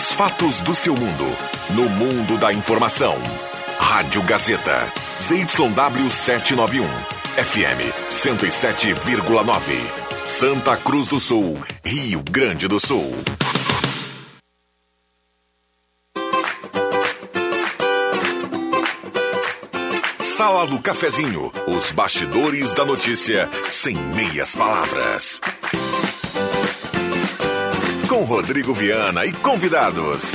[0.00, 1.26] Os fatos do seu mundo.
[1.74, 3.18] No mundo da informação.
[3.78, 4.90] Rádio Gazeta.
[5.20, 6.88] ZYW 791.
[7.36, 10.26] FM 107,9.
[10.26, 11.62] Santa Cruz do Sul.
[11.84, 13.12] Rio Grande do Sul.
[20.18, 21.52] Sala do Cafezinho.
[21.66, 25.42] Os bastidores da notícia sem meias palavras.
[28.10, 30.32] Com Rodrigo Viana e convidados.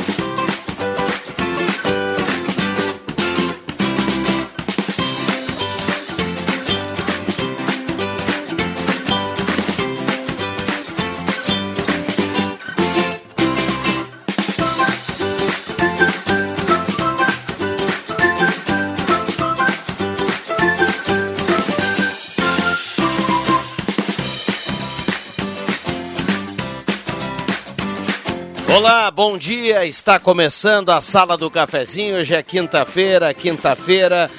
[29.12, 29.86] Bom dia.
[29.86, 32.18] Está começando a Sala do Cafezinho.
[32.18, 34.32] Hoje é quinta-feira, quinta-feira,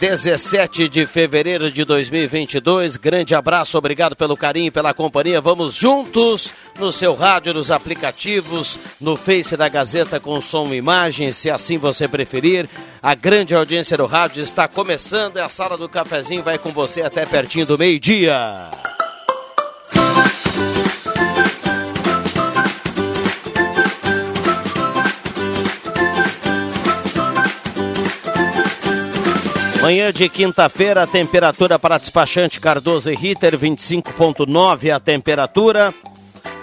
[0.00, 2.96] 17 de fevereiro de 2022.
[2.96, 5.40] Grande abraço, obrigado pelo carinho e pela companhia.
[5.40, 11.32] Vamos juntos no seu rádio, nos aplicativos, no Face da Gazeta com som e imagem,
[11.32, 12.68] se assim você preferir.
[13.00, 17.02] A grande audiência do rádio está começando e a Sala do Cafezinho vai com você
[17.02, 18.91] até pertinho do meio-dia.
[29.82, 35.92] Manhã de quinta-feira, temperatura para despachante Cardoso e Ritter, 25,9 a temperatura.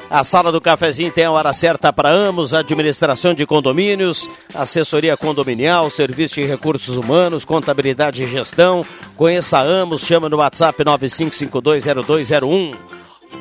[0.09, 5.89] A sala do cafezinho tem a hora certa para Amos, administração de condomínios, assessoria condominial,
[5.89, 8.85] serviço de recursos humanos, contabilidade e gestão.
[9.17, 12.73] Conheça a Amos, chama no WhatsApp 95520201.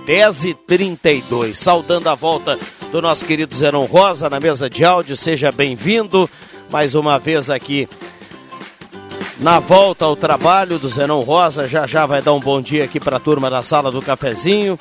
[0.04, 2.58] 10 e 32 Saudando a volta
[2.90, 6.28] do nosso querido Zenon Rosa na mesa de áudio, seja bem-vindo
[6.68, 7.88] mais uma vez aqui
[9.38, 11.68] na volta ao trabalho do Zenon Rosa.
[11.68, 14.78] Já já vai dar um bom dia aqui para a turma da sala do cafezinho.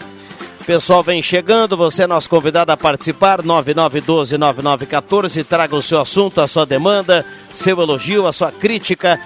[0.67, 6.47] Pessoal vem chegando, você é nosso convidado a participar, 9912-9914, traga o seu assunto, a
[6.47, 9.17] sua demanda, seu elogio, a sua crítica,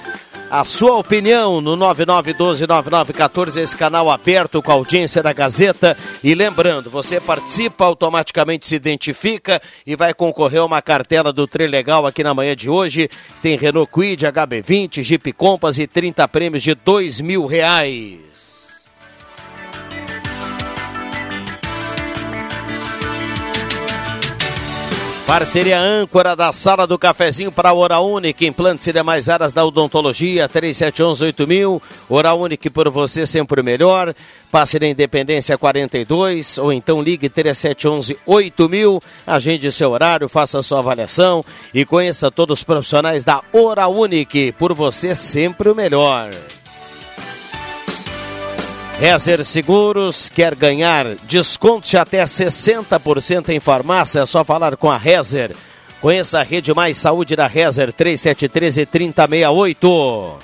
[0.52, 5.98] a sua opinião no 9912-9914, esse canal aberto com a audiência da Gazeta.
[6.24, 12.06] E lembrando, você participa, automaticamente se identifica e vai concorrer a uma cartela do Trilegal
[12.06, 13.10] aqui na manhã de hoje.
[13.42, 18.31] Tem Renault Quid, HB20, Jeep Compass e 30 prêmios de dois mil reais.
[25.32, 29.64] Parceria âncora da Sala do Cafezinho para a Hora Única, implantes e demais áreas da
[29.64, 31.82] odontologia, 3711-8000.
[32.10, 34.14] Hora Única por você sempre o melhor.
[34.52, 39.02] Passe na Independência 42 ou então ligue 3711-8000.
[39.26, 44.74] Agende seu horário, faça sua avaliação e conheça todos os profissionais da Hora Única, por
[44.74, 46.30] você sempre o melhor.
[49.02, 54.96] Rezer Seguros quer ganhar desconto de até 60% em farmácia, é só falar com a
[54.96, 55.56] Rezer.
[56.00, 60.38] Conheça a Rede Mais Saúde da Rezer 3713 3068.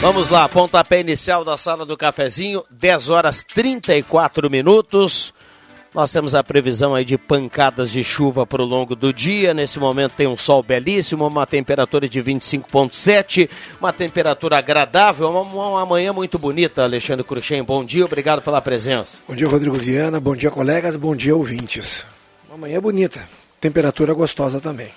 [0.00, 5.32] Vamos lá, pontapé inicial da sala do cafezinho, 10 horas 34 minutos.
[5.98, 9.52] Nós temos a previsão aí de pancadas de chuva para o longo do dia.
[9.52, 13.50] Nesse momento tem um sol belíssimo, uma temperatura de 25,7,
[13.80, 17.64] uma temperatura agradável, uma, uma manhã muito bonita, Alexandre Cruxem.
[17.64, 19.18] Bom dia, obrigado pela presença.
[19.26, 20.20] Bom dia, Rodrigo Viana.
[20.20, 20.94] Bom dia, colegas.
[20.94, 22.06] Bom dia, ouvintes.
[22.48, 23.28] Uma manhã bonita,
[23.60, 24.92] temperatura gostosa também.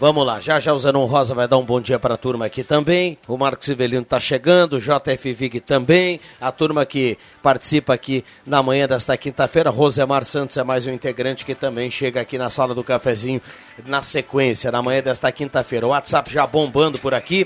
[0.00, 2.46] Vamos lá, já já o Zenon Rosa vai dar um bom dia para a turma
[2.46, 3.18] aqui também.
[3.26, 6.20] O Marcos Sivelino está chegando, o JF Vig também.
[6.40, 9.70] A turma que participa aqui na manhã desta quinta-feira.
[9.70, 13.42] Rosemar Santos é mais um integrante que também chega aqui na sala do cafezinho
[13.84, 15.84] na sequência, na manhã desta quinta-feira.
[15.84, 17.44] O WhatsApp já bombando por aqui.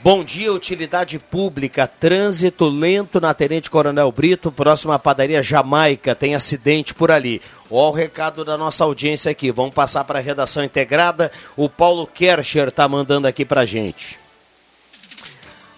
[0.00, 6.36] Bom dia, utilidade pública, trânsito lento na Tenente Coronel Brito, próxima à padaria Jamaica, tem
[6.36, 7.42] acidente por ali.
[7.68, 12.06] Olha o recado da nossa audiência aqui, vamos passar para a redação integrada, o Paulo
[12.06, 14.20] Kercher está mandando aqui para gente.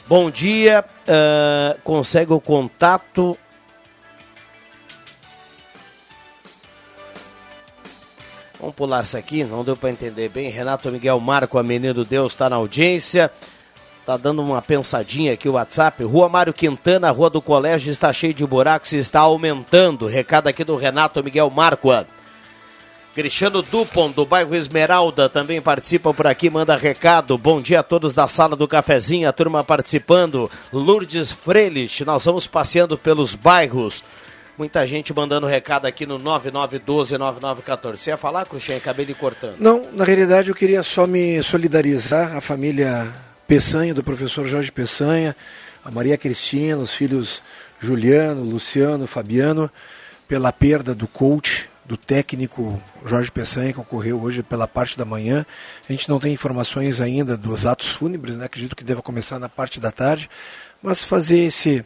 [0.07, 3.39] Bom dia, uh, consegue o contato...
[8.61, 10.51] Vamos pular essa aqui, não deu para entender bem.
[10.51, 13.31] Renato Miguel Marco, a Menino Deus, está na audiência.
[14.07, 16.03] Tá dando uma pensadinha aqui o WhatsApp.
[16.03, 20.07] Rua Mário Quintana, Rua do Colégio está cheio de buracos e está aumentando.
[20.07, 21.91] Recado aqui do Renato Miguel Marco.
[23.15, 27.37] Cristiano Dupont, do bairro Esmeralda, também participa por aqui, manda recado.
[27.37, 30.49] Bom dia a todos da sala do cafezinho, a turma participando.
[30.73, 34.05] Lourdes Frelich, nós vamos passeando pelos bairros.
[34.57, 37.97] Muita gente mandando recado aqui no 9912-9914.
[37.97, 38.77] Você ia falar, Cruxem?
[38.77, 39.57] Acabei lhe cortando.
[39.59, 43.13] Não, na realidade eu queria só me solidarizar a família
[43.51, 45.35] Peçanha, do professor Jorge Peçanha,
[45.85, 47.43] a Maria Cristina, os filhos
[47.81, 49.69] Juliano, Luciano, Fabiano,
[50.29, 55.45] pela perda do coach do técnico Jorge Peçanha, que ocorreu hoje pela parte da manhã.
[55.89, 58.45] A gente não tem informações ainda dos atos fúnebres, né?
[58.45, 60.31] acredito que deva começar na parte da tarde,
[60.81, 61.85] mas fazer esse,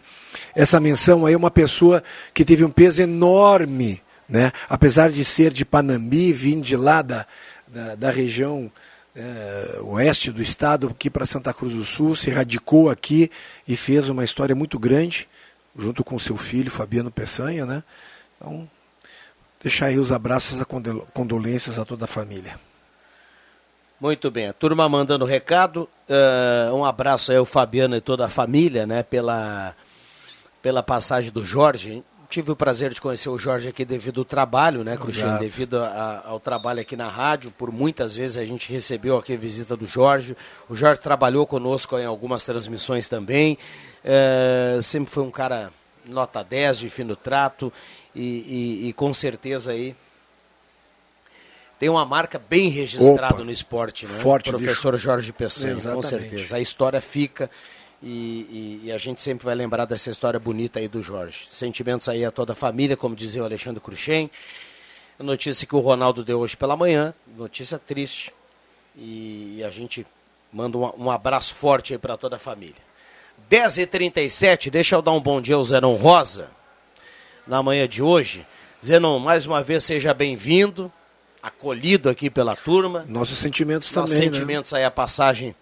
[0.55, 4.53] essa menção aí uma pessoa que teve um peso enorme, né?
[4.69, 7.27] apesar de ser de Panambi, vindo de lá da,
[7.67, 8.71] da, da região
[9.15, 13.31] é, oeste do estado, aqui para Santa Cruz do Sul, se radicou aqui
[13.67, 15.29] e fez uma história muito grande,
[15.77, 17.83] junto com seu filho Fabiano Peçanha, né?
[18.37, 18.69] Então,
[19.63, 20.65] deixar aí os abraços e
[21.13, 22.59] condolências a toda a família.
[24.01, 25.89] Muito bem, a turma mandando recado.
[26.09, 29.75] Uh, um abraço aí ao Fabiano e toda a família, né, pela,
[30.61, 32.03] pela passagem do Jorge.
[32.35, 35.39] Tive o prazer de conhecer o Jorge aqui devido ao trabalho, né, Cruxinho?
[35.39, 37.53] Devido a, ao trabalho aqui na rádio.
[37.53, 40.37] Por muitas vezes a gente recebeu aqui a visita do Jorge.
[40.69, 43.57] O Jorge trabalhou conosco em algumas transmissões também.
[44.05, 45.73] Uh, sempre foi um cara
[46.05, 47.73] nota 10 de fino trato
[48.13, 49.95] e, e, e com certeza aí
[51.79, 54.15] tem uma marca bem registrada no esporte, né?
[54.15, 55.05] Forte, Professor bicho.
[55.05, 56.57] Jorge Peçanha, com certeza.
[56.57, 57.49] A história fica
[58.07, 61.47] e, e, e, a gente sempre vai lembrar dessa história bonita aí do Jorge.
[61.51, 64.31] Sentimentos aí a toda a família, como dizia o Alexandre Cruxem.
[65.19, 68.31] Notícia que o Ronaldo deu hoje pela manhã, notícia triste.
[68.95, 70.07] E, a gente
[70.53, 72.77] manda um, um abraço forte aí para toda a família.
[73.51, 76.51] 10h37, deixa eu dar um bom dia ao Zenon Rosa
[77.47, 78.47] na manhã de hoje.
[78.85, 80.93] Zenon, mais uma vez seja bem-vindo,
[81.43, 83.07] acolhido aqui pela turma.
[83.09, 84.27] Nossos sentimentos Nossos também.
[84.29, 84.81] Nossos sentimentos né?
[84.81, 85.55] aí a passagem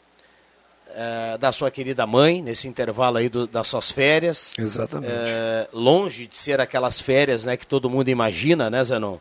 [0.95, 4.55] é, da sua querida mãe, nesse intervalo aí do, das suas férias.
[4.59, 5.13] Exatamente.
[5.13, 9.19] É, longe de ser aquelas férias né, que todo mundo imagina, né, Zenon?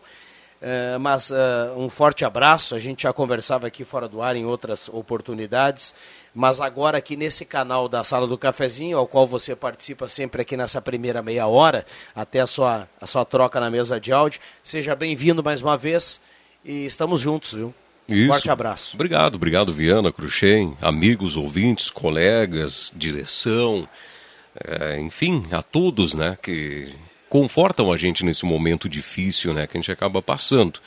[0.62, 1.34] É, mas
[1.76, 5.96] um forte abraço, a gente já conversava aqui fora do ar em outras oportunidades
[6.34, 10.56] mas agora aqui nesse canal da Sala do Cafezinho, ao qual você participa sempre aqui
[10.56, 11.86] nessa primeira meia hora,
[12.16, 14.40] até a sua, a sua troca na mesa de áudio.
[14.64, 16.22] Seja bem-vindo mais uma vez
[16.64, 17.74] e estamos juntos, viu?
[18.08, 18.28] Isso.
[18.28, 18.96] Forte abraço.
[18.96, 23.88] Obrigado, obrigado Viana, Cruxem, amigos, ouvintes, colegas, direção,
[24.66, 26.90] é, enfim, a todos, né, que
[27.30, 30.82] confortam a gente nesse momento difícil, né, que a gente acaba passando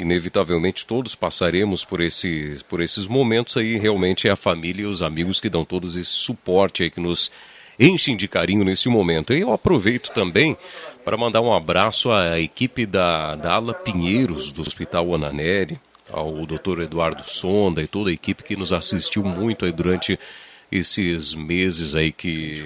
[0.00, 3.78] inevitavelmente todos passaremos por, esse, por esses momentos aí.
[3.78, 7.30] Realmente é a família e os amigos que dão todos esse suporte aí, que nos
[7.78, 9.32] enchem de carinho nesse momento.
[9.32, 10.56] E eu aproveito também
[11.04, 15.78] para mandar um abraço à equipe da, da Ala Pinheiros, do Hospital Ananeri,
[16.12, 16.82] ao Dr.
[16.82, 20.18] Eduardo Sonda e toda a equipe que nos assistiu muito aí durante
[20.70, 22.64] esses meses aí que,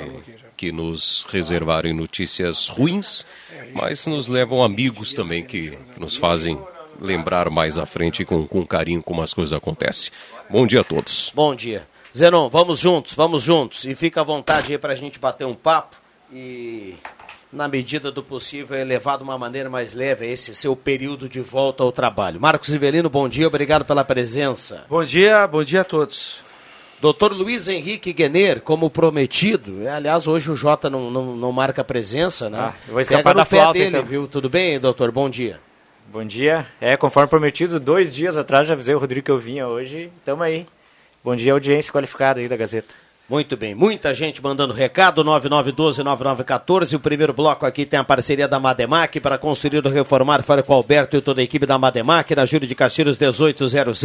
[0.57, 3.25] que nos reservaram notícias ruins,
[3.73, 6.61] mas nos levam amigos também que, que nos fazem
[7.01, 10.13] lembrar mais à frente com, com carinho como as coisas acontecem.
[10.49, 11.33] Bom dia a todos.
[11.35, 11.87] Bom dia.
[12.17, 13.85] Zenon, vamos juntos, vamos juntos.
[13.85, 15.97] E fica à vontade aí para a gente bater um papo
[16.33, 16.95] e,
[17.55, 21.85] na medida do possível, levar de uma maneira mais leve esse seu período de volta
[21.85, 22.41] ao trabalho.
[22.41, 24.85] Marcos Rivelino, bom dia, obrigado pela presença.
[24.89, 26.43] Bom dia, bom dia a todos.
[27.01, 31.85] Doutor Luiz Henrique Guener, como prometido, é, aliás, hoje o Jota não, não, não marca
[31.85, 32.59] presença, né?
[32.59, 34.05] Ah, eu vou escapar Pega da flauta, dele, então.
[34.05, 34.27] viu?
[34.27, 35.13] Tudo bem, doutor?
[35.13, 35.61] Bom dia.
[36.11, 36.67] Bom dia.
[36.81, 40.11] É, conforme prometido, dois dias atrás já avisei o Rodrigo que eu vinha hoje.
[40.25, 40.67] Tamo aí.
[41.23, 42.95] Bom dia, audiência qualificada aí da Gazeta.
[43.27, 46.95] Muito bem, muita gente mandando recado, 9912-9914.
[46.95, 50.43] O primeiro bloco aqui tem a parceria da Mademac para construir ou reformar.
[50.43, 54.05] Fale com o Alberto e toda a equipe da Mademac, na Júlio de Castilhos 1800.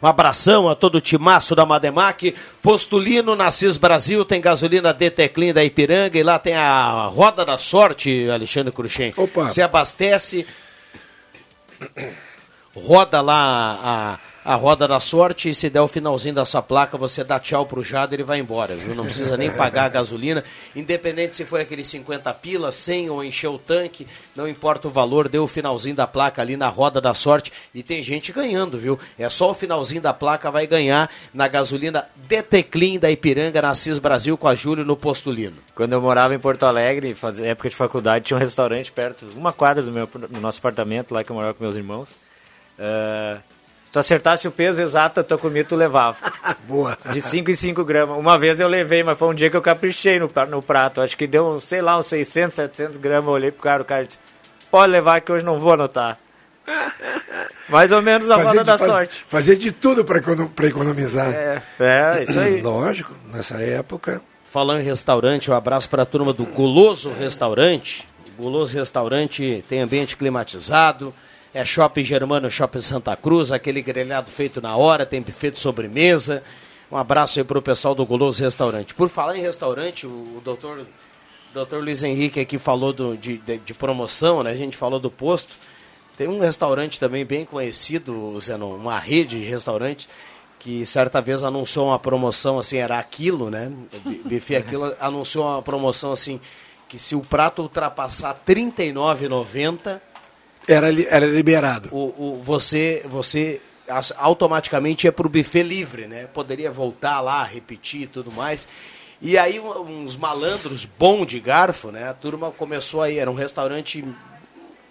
[0.00, 2.36] Um abração a todo o timaço da Mademac.
[2.62, 8.30] Postulino, Nassis Brasil, tem gasolina Deteclin da Ipiranga e lá tem a Roda da Sorte,
[8.30, 9.12] Alexandre Cruxem.
[9.16, 9.50] Opa.
[9.50, 10.46] Se abastece
[12.76, 16.98] roda lá a, a roda da sorte e se der o finalzinho da sua placa,
[16.98, 18.94] você dá tchau pro Jado e ele vai embora, viu?
[18.94, 20.42] Não precisa nem pagar a gasolina,
[20.74, 25.28] independente se foi aquele 50 pila, 100 ou encheu o tanque, não importa o valor,
[25.28, 28.98] deu o finalzinho da placa ali na roda da sorte e tem gente ganhando, viu?
[29.18, 33.98] É só o finalzinho da placa vai ganhar na gasolina Deteclin da Ipiranga, na CIS
[33.98, 35.56] Brasil com a Júlio no Postulino.
[35.74, 39.82] Quando eu morava em Porto Alegre, época de faculdade, tinha um restaurante perto, uma quadra
[39.82, 42.10] do, meu, do nosso apartamento, lá que eu morava com meus irmãos.
[42.78, 43.51] Uh,
[43.92, 46.16] tu acertasse o peso exato da tua comida, tu levava.
[46.66, 46.96] Boa.
[47.12, 48.18] De 5 em 5 gramas.
[48.18, 51.02] Uma vez eu levei, mas foi um dia que eu caprichei no, no prato.
[51.02, 53.26] Acho que deu, sei lá, uns 600, 700 gramas.
[53.28, 54.18] Eu olhei pro cara, o cara disse,
[54.70, 56.18] pode levar que hoje não vou anotar.
[57.68, 59.24] Mais ou menos a roda da faz- sorte.
[59.28, 60.18] Fazer de tudo para
[60.66, 61.32] economizar.
[61.32, 62.60] É, é, isso aí.
[62.62, 64.20] Lógico, nessa época.
[64.50, 68.06] Falando em restaurante, um abraço para a turma do Guloso Restaurante.
[68.36, 71.14] Guloso Restaurante tem ambiente climatizado,
[71.54, 76.42] é shopping germano, shopping Santa Cruz, aquele grelhado feito na hora, tem de sobremesa.
[76.90, 78.94] Um abraço aí para o pessoal do Guloso Restaurante.
[78.94, 80.86] Por falar em restaurante, o, o doutor,
[81.54, 84.50] doutor Luiz Henrique aqui falou do- de, de- de promoção, né?
[84.50, 85.54] A gente falou do posto.
[86.16, 90.06] Tem um restaurante também bem conhecido, Zenon, uma rede de restaurantes,
[90.58, 93.72] que certa vez anunciou uma promoção assim, era aquilo, né?
[94.24, 96.38] Buffet aquilo anunciou uma promoção assim,
[96.88, 100.00] que se o prato ultrapassar R$ 39,90,
[100.66, 101.88] Era, era liberado.
[101.92, 103.60] o, o, você, você
[104.16, 106.26] automaticamente ia para o buffet livre, né?
[106.32, 108.68] Poderia voltar lá, repetir e tudo mais.
[109.20, 112.08] E aí uns malandros bom de garfo, né?
[112.08, 114.04] A turma começou aí, era um restaurante,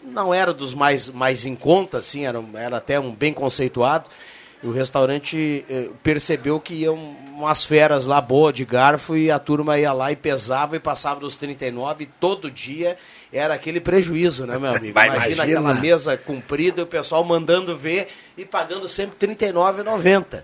[0.04, 4.10] não era dos mais, mais em conta, assim, era, era até um bem conceituado.
[4.64, 6.96] E o restaurante eh, percebeu que iam
[7.36, 11.20] umas feras lá boa de garfo e a turma ia lá e pesava e passava
[11.20, 12.96] dos 39 e todo dia
[13.38, 14.88] era aquele prejuízo, né, meu amigo?
[15.00, 15.44] Imagina, imagina.
[15.44, 20.44] aquela mesa comprida e o pessoal mandando ver e pagando sempre R$ 39,90.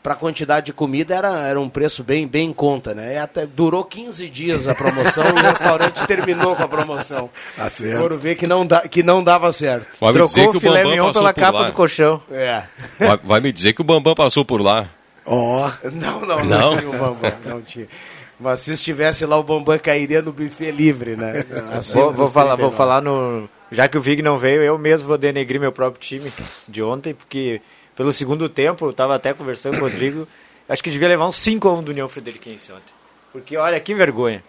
[0.00, 3.14] Para a quantidade de comida era, era um preço bem, bem em conta, né?
[3.14, 7.28] E até durou 15 dias a promoção e o restaurante terminou com a promoção.
[7.56, 8.00] Tá certo.
[8.00, 9.96] Foram ver que não, dá, que não dava certo.
[10.00, 11.66] Vai me dizer Trocou que o o filé Bambam mignon passou pela por capa lá.
[11.66, 12.22] do colchão.
[12.30, 12.62] É.
[12.98, 14.88] Vai, vai me dizer que o Bambam passou por lá.
[15.26, 16.76] Ó, Não, não, não, Não?
[16.78, 17.88] tinha o Bambam, não tinha.
[18.38, 21.44] Mas se estivesse lá, o Bambam cairia no buffet livre, né?
[21.72, 22.76] Acima Vou, vou falar, vou 39.
[22.76, 23.48] falar no.
[23.70, 26.32] Já que o Vig não veio, eu mesmo vou denegrir meu próprio time
[26.66, 27.60] de ontem, porque
[27.98, 30.26] pelo segundo tempo, eu tava até conversando com o Rodrigo,
[30.68, 32.94] acho que devia levar uns 5 a 1 do União Frederiquense ontem.
[33.32, 34.42] Porque olha que vergonha.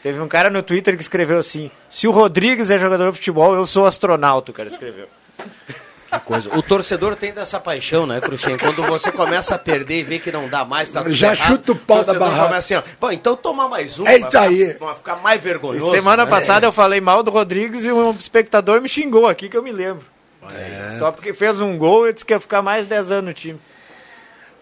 [0.00, 3.54] Teve um cara no Twitter que escreveu assim: se o Rodrigues é jogador de futebol,
[3.54, 5.08] eu sou astronauta, o cara escreveu.
[6.18, 6.56] Que coisa.
[6.56, 8.56] O torcedor tem dessa paixão, né, Cruxem?
[8.56, 11.48] Quando você começa a perder e vê que não dá mais, tá tudo Já errado,
[11.48, 12.56] chuta o pau da torcedor barraca.
[12.56, 14.06] assim, ó, Bom, então tomar mais um.
[14.06, 14.72] É pra isso aí.
[14.72, 15.90] Ficar, pra ficar mais vergonhoso.
[15.90, 16.30] Semana né?
[16.30, 19.72] passada eu falei mal do Rodrigues e um espectador me xingou aqui que eu me
[19.72, 20.04] lembro.
[20.52, 20.96] É.
[20.98, 23.58] Só porque fez um gol e disse que ia ficar mais 10 anos no time.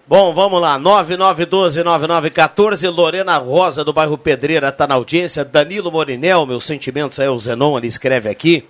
[0.06, 0.78] Bom, vamos lá.
[0.78, 2.94] 9912-9914.
[2.94, 5.44] Lorena Rosa, do bairro Pedreira, está na audiência.
[5.44, 8.66] Danilo Morinel, meus sentimentos aí, o Zenon, ele escreve aqui.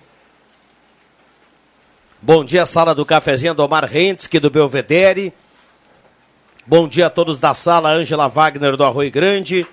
[2.25, 5.35] Bom dia, sala do cafezinho do Omar Rentski, do Belvedere.
[6.65, 9.67] Bom dia a todos da sala, Ângela Wagner, do Arroio Grande.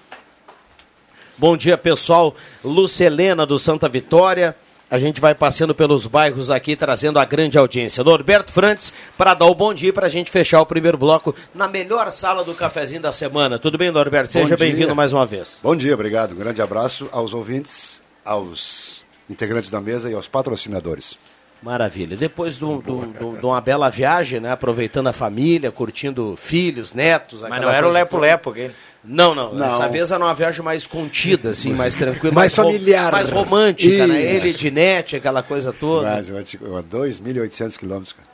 [1.37, 2.35] Bom dia, pessoal.
[2.63, 4.55] Lucelena, do Santa Vitória.
[4.89, 8.03] A gente vai passeando pelos bairros aqui, trazendo a grande audiência.
[8.03, 11.67] Norberto Frantes, para dar o bom dia para a gente fechar o primeiro bloco na
[11.67, 13.59] melhor sala do cafezinho da semana.
[13.59, 14.33] Tudo bem, Norberto?
[14.33, 15.59] Seja bem-vindo mais uma vez.
[15.61, 16.31] Bom dia, obrigado.
[16.31, 21.15] Um grande abraço aos ouvintes, aos integrantes da mesa e aos patrocinadores.
[21.61, 22.15] Maravilha.
[22.15, 24.51] Depois de um- de um- de um- de uma bela viagem, né?
[24.51, 27.41] Aproveitando a família, curtindo filhos, netos.
[27.43, 28.73] Mas não era o lepo-lepo aquele.
[29.03, 29.69] Não, não, Não.
[29.69, 32.33] Dessa vez era uma viagem mais contida, assim, mais tranquila.
[32.33, 33.11] Mais ro- familiar.
[33.11, 34.21] Mais romântica, né?
[34.21, 36.09] Ele, Dinete, aquela coisa toda.
[36.15, 38.13] Mas eu digo, a 2.800 quilômetros.
[38.13, 38.27] cara.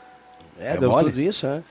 [0.60, 1.10] é, é deu mole?
[1.10, 1.62] tudo isso, né?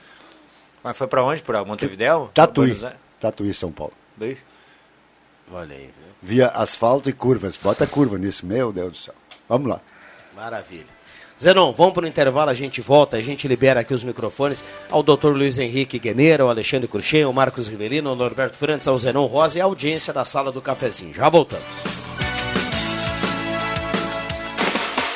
[0.83, 1.41] Mas foi pra onde?
[1.41, 2.29] Pra Montevidéu?
[2.33, 2.69] Tatuí.
[2.71, 2.85] Aires?
[3.19, 3.93] Tatuí, São Paulo.
[4.15, 4.37] Daí?
[5.51, 5.91] Olha aí, viu?
[6.21, 7.57] Via asfalto e curvas.
[7.57, 9.15] Bota curva nisso, meu Deus do céu.
[9.49, 9.81] Vamos lá.
[10.35, 10.85] Maravilha.
[11.41, 15.03] Zenon, vamos para o intervalo, a gente volta, a gente libera aqui os microfones ao
[15.03, 15.27] Dr.
[15.27, 19.57] Luiz Henrique Gueneira, ao Alexandre Cruxem, ao Marcos Rivelino, ao Norberto Frantes, ao Zenon Rosa
[19.57, 21.13] e a audiência da sala do cafezinho.
[21.13, 22.04] Já voltamos.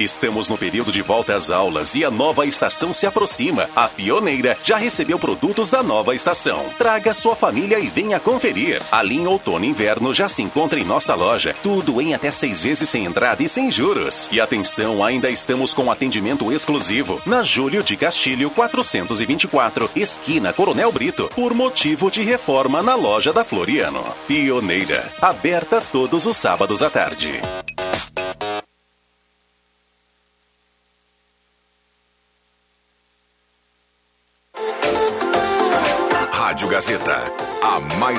[0.00, 3.68] Estamos no período de volta às aulas e a nova estação se aproxima.
[3.76, 6.64] A Pioneira já recebeu produtos da nova estação.
[6.78, 8.80] Traga sua família e venha conferir.
[8.90, 11.54] A linha outono inverno já se encontra em nossa loja.
[11.62, 14.26] Tudo em até seis vezes sem entrada e sem juros.
[14.32, 17.20] E atenção, ainda estamos com atendimento exclusivo.
[17.26, 23.44] Na Júlio de Castilho 424, esquina Coronel Brito, por motivo de reforma na loja da
[23.44, 24.02] Floriano.
[24.26, 27.38] Pioneira, aberta todos os sábados à tarde.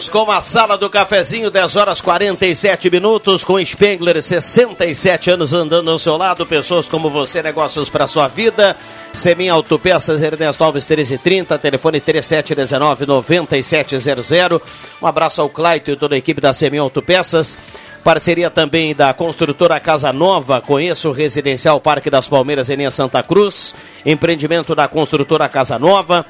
[0.00, 5.90] Voltamos com a sala do cafezinho, 10 horas 47 minutos, com Spengler, 67 anos andando
[5.90, 8.74] ao seu lado, pessoas como você, negócios para sua vida.
[9.12, 14.62] Semin Autopeças, Ernesto Alves 1330, telefone 3719-9700.
[15.02, 17.58] Um abraço ao Claito e toda a equipe da Semin Autopeças.
[18.02, 23.74] Parceria também da construtora Casa Nova, conheça o Residencial Parque das Palmeiras em Santa Cruz.
[24.06, 26.24] Empreendimento da construtora Casa Nova.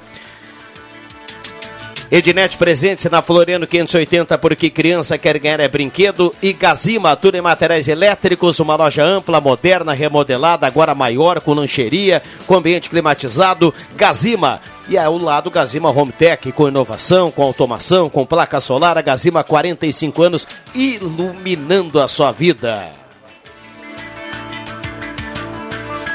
[2.11, 6.35] Ednet presente na Floriano 580, porque criança quer ganhar é brinquedo.
[6.43, 12.21] E Gazima, tudo em materiais elétricos, uma loja ampla, moderna, remodelada, agora maior, com lancheria,
[12.49, 13.73] com ambiente climatizado.
[13.97, 14.61] Gazima.
[14.89, 18.99] E ao lado, Gazima Home Tech, com inovação, com automação, com placa solar.
[18.99, 23.00] A Gazima, 45 anos, iluminando a sua vida.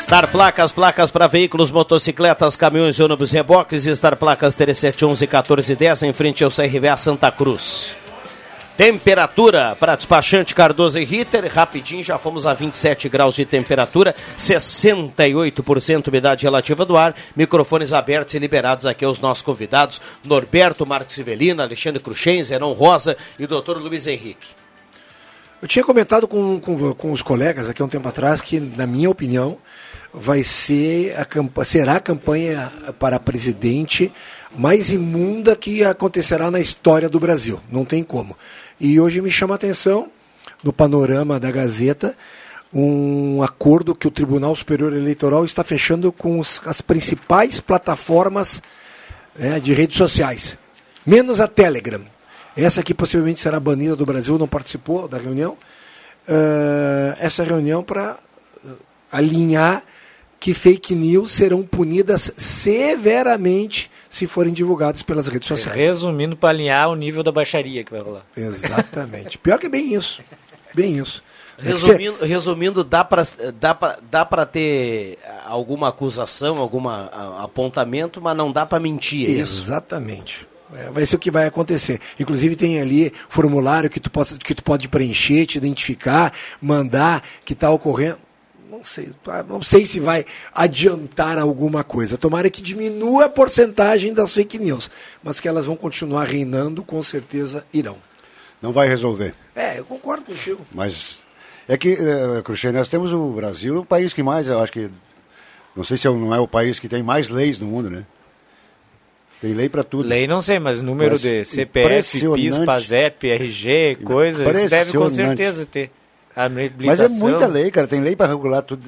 [0.06, 3.86] Star Placas, placas para veículos, motocicletas, caminhões, ônibus, reboques.
[3.86, 7.98] Star Placas 3711 1410 em frente ao CRVA Santa Cruz.
[8.78, 16.08] Temperatura para despachante Cardoso e Ritter, rapidinho já fomos a 27 graus de temperatura, 68%
[16.10, 21.64] umidade relativa do ar, microfones abertos e liberados aqui aos nossos convidados, Norberto Marques Ivelina,
[21.64, 24.65] Alexandre Cruxem, Zenon Rosa e doutor Luiz Henrique.
[25.66, 28.86] Eu tinha comentado com, com, com os colegas aqui há um tempo atrás que, na
[28.86, 29.58] minha opinião,
[30.14, 34.14] vai ser a, será a campanha para presidente
[34.56, 37.60] mais imunda que acontecerá na história do Brasil.
[37.72, 38.38] Não tem como.
[38.80, 40.12] E hoje me chama a atenção,
[40.64, 42.16] no panorama da Gazeta,
[42.72, 48.62] um acordo que o Tribunal Superior Eleitoral está fechando com os, as principais plataformas
[49.36, 50.60] né, de redes sociais,
[51.04, 52.02] menos a Telegram.
[52.56, 55.58] Essa aqui possivelmente será banida do Brasil, não participou da reunião.
[56.28, 58.18] Uh, essa reunião para
[59.12, 59.84] alinhar
[60.40, 65.78] que fake news serão punidas severamente se forem divulgadas pelas redes sociais.
[65.78, 68.26] Resumindo, para alinhar o nível da baixaria que vai rolar.
[68.38, 69.38] Exatamente.
[69.38, 70.22] Pior que é bem isso.
[70.74, 71.24] Bem isso.
[71.58, 72.26] Resumindo, ser...
[72.26, 73.24] resumindo dá para
[73.60, 79.30] dá dá ter alguma acusação, algum apontamento, mas não dá para mentir.
[79.30, 80.46] É Exatamente.
[80.52, 80.55] É,
[80.92, 82.00] vai ser o que vai acontecer.
[82.20, 87.54] Inclusive tem ali formulário que tu, possa, que tu pode preencher, te identificar, mandar que
[87.54, 88.26] está ocorrendo
[88.86, 92.18] sei, tá, não sei se vai adiantar alguma coisa.
[92.18, 94.90] Tomara que diminua a porcentagem das fake news,
[95.24, 97.98] mas que elas vão continuar reinando, com certeza irão.
[98.62, 99.34] não vai resolver.
[99.56, 100.66] É, eu concordo contigo.
[100.72, 101.24] Mas
[101.68, 104.90] é que, uh, Cruxê, nós temos o Brasil, o país que mais, eu acho que,
[105.76, 108.06] não sei se é, não é o país que tem mais leis no mundo, né?
[109.46, 110.10] Tem lei para tudo.
[110.10, 112.58] Lei não sei, mas número Mas de CPF, PIS.
[112.66, 115.92] PASEP, RG, coisas, deve com certeza ter.
[116.80, 117.86] Mas é muita lei, cara.
[117.86, 118.82] Tem lei para regular tudo.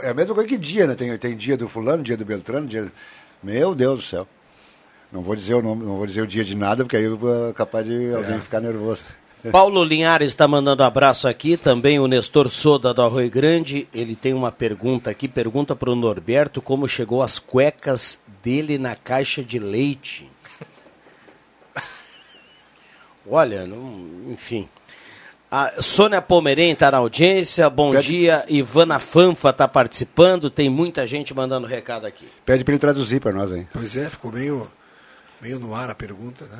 [0.00, 0.94] É a mesma coisa que dia, né?
[0.94, 2.86] Tem, tem dia do fulano, dia do Beltrano, dia.
[3.42, 4.28] Meu Deus do céu.
[5.10, 7.16] Não vou dizer o nome, não vou dizer o dia de nada, porque aí eu
[7.16, 9.04] vou capaz de alguém ficar nervoso.
[9.52, 13.86] Paulo Linhares está mandando abraço aqui, também o Nestor Soda do Arroio Grande.
[13.92, 18.94] Ele tem uma pergunta aqui, pergunta para o Norberto como chegou as cuecas dele na
[18.94, 20.28] caixa de leite.
[23.28, 24.68] Olha, não- enfim.
[25.50, 28.44] A Sônia Pomerém está na audiência, bom Pede- dia.
[28.48, 32.28] Ivana Fanfa está participando, tem muita gente mandando recado aqui.
[32.44, 33.66] Pede para ele traduzir para nós aí.
[33.72, 34.70] Pois é, ficou meio,
[35.40, 36.58] meio no ar a pergunta, né?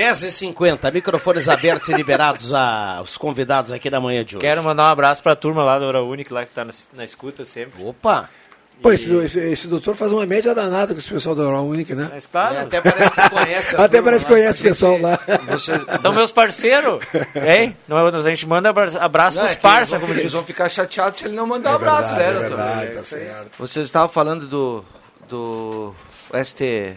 [0.00, 4.46] 10h50, microfones abertos e liberados aos convidados aqui da manhã de hoje.
[4.46, 7.04] Quero mandar um abraço pra turma lá da Hora Única, lá que tá na, na
[7.04, 7.82] escuta sempre.
[7.84, 8.28] Opa!
[8.82, 11.94] Pô, esse, esse, esse doutor faz uma média danada com esse pessoal da Oral Única,
[11.94, 12.08] né?
[12.14, 15.18] Mas claro, É, até parece que conhece a Até parece que conhece o pessoal lá.
[15.98, 16.98] são meus parceiros,
[17.34, 17.76] hein?
[17.86, 20.18] Não, é- a gente manda abra- abraço Não, é pros que parça, eles, vão, como
[20.20, 22.56] eles vão ficar chateados se ele não mandar um É abraço, verdade, né, é doutor?
[22.56, 23.50] verdade, É tá certo.
[23.58, 24.82] Vocês estavam falando do,
[25.28, 25.94] do
[26.42, 26.96] ST,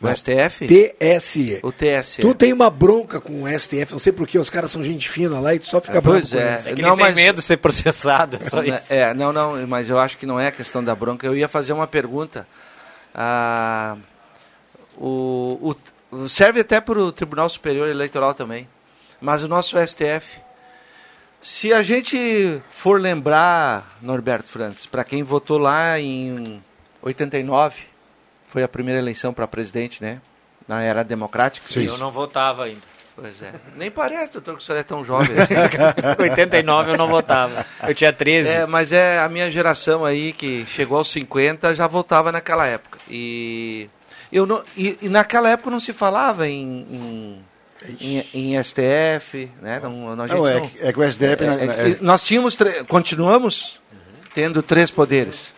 [0.00, 0.66] do STF?
[0.66, 1.60] TSE.
[1.62, 2.22] O TSE.
[2.22, 5.38] Tu tem uma bronca com o STF, não sei porquê, os caras são gente fina
[5.40, 6.52] lá e tu só fica É, bravo pois com é.
[6.54, 6.66] eles.
[6.68, 8.92] É que Não, ele tem mas- medo de ser processado, é só isso.
[8.92, 11.26] É, não, não, mas eu acho que não é a questão da bronca.
[11.26, 12.46] Eu ia fazer uma pergunta.
[13.14, 13.96] Ah,
[14.96, 15.74] o,
[16.12, 18.68] o- serve até para o Tribunal Superior Eleitoral também.
[19.20, 20.38] Mas o nosso STF.
[21.42, 26.62] Se a gente for lembrar, Norberto Francis, para quem votou lá em
[27.02, 27.80] 89,
[28.50, 30.20] foi a primeira eleição para presidente, né?
[30.68, 31.66] Na era democrática.
[31.80, 32.80] Eu não votava ainda.
[33.16, 33.52] Pois é.
[33.76, 35.36] Nem parece, doutor, que o senhor é tão jovem.
[36.18, 37.66] 89 eu não votava.
[37.86, 38.48] Eu tinha 13.
[38.48, 42.98] É, mas é a minha geração aí que chegou aos 50 já votava naquela época.
[43.08, 43.88] E
[44.32, 47.42] eu não e, e naquela época não se falava em
[48.00, 49.80] em, em- em STF, né?
[49.82, 51.44] Não, não, Não, é, é que o STF.
[51.44, 52.56] é- né, é é- nós tínhamos
[52.88, 53.80] continuamos
[54.34, 55.52] tendo três poderes: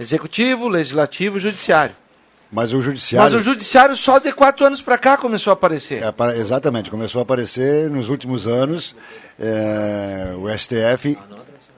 [0.00, 1.94] executivo, legislativo e judiciário.
[2.50, 3.32] Mas o judiciário.
[3.32, 6.02] Mas o judiciário só de quatro anos para cá começou a aparecer.
[6.02, 8.94] É, exatamente, começou a aparecer nos últimos anos
[9.38, 11.18] é, o STF,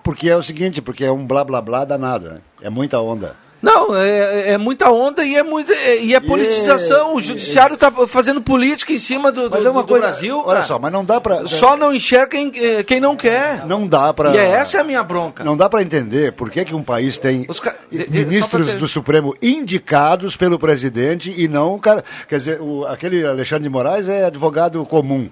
[0.02, 2.40] porque é o seguinte, porque é um blá blá blá danado, né?
[2.62, 3.36] é muita onda.
[3.60, 7.14] Não, é, é muita onda e é, muito, é- e é politização.
[7.16, 10.40] O judiciário está fazendo política em cima do, Mas do- é uma do coisa, Brasil.
[10.46, 13.66] olha só, mas não dá para Só não enxerga quem, eh, quem não quer.
[13.66, 15.42] não dá para E é essa a minha bronca.
[15.42, 17.74] não dá para entender por que, que um país tem ca-
[18.08, 23.64] ministros ter- do Supremo indicados pelo presidente e não cara, quer dizer, o, aquele Alexandre
[23.64, 25.28] de Moraes é advogado comum.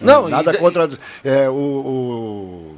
[0.00, 0.88] Não, nada e- contra
[1.22, 2.76] é, o, o,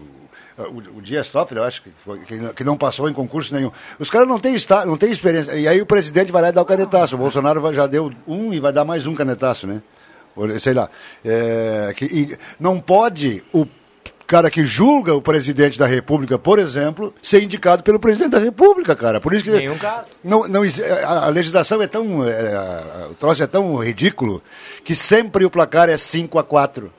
[0.58, 2.18] o, o Dias Toffoli, eu acho que, foi,
[2.54, 3.70] que, não- passou em concurso nenhum.
[3.98, 4.54] Os caras não têm,
[4.86, 5.52] não têm experiência.
[5.54, 7.14] E aí o presidente vai lá e dá o canetaço.
[7.14, 9.82] O Bolsonaro já deu um e vai dar mais um canetaço, né?
[10.58, 10.88] Sei lá.
[11.24, 13.66] É, que, não pode o
[14.26, 18.96] cara que julga o presidente da República, por exemplo, ser indicado pelo presidente da República,
[18.96, 19.20] cara.
[19.20, 20.08] Por isso que Nenhum caso.
[20.24, 20.62] não, não,
[21.04, 22.26] a, legislação é tão.
[22.26, 24.42] é, o troço é tão ridículo
[24.82, 26.90] que sempre o placar é 5 a 4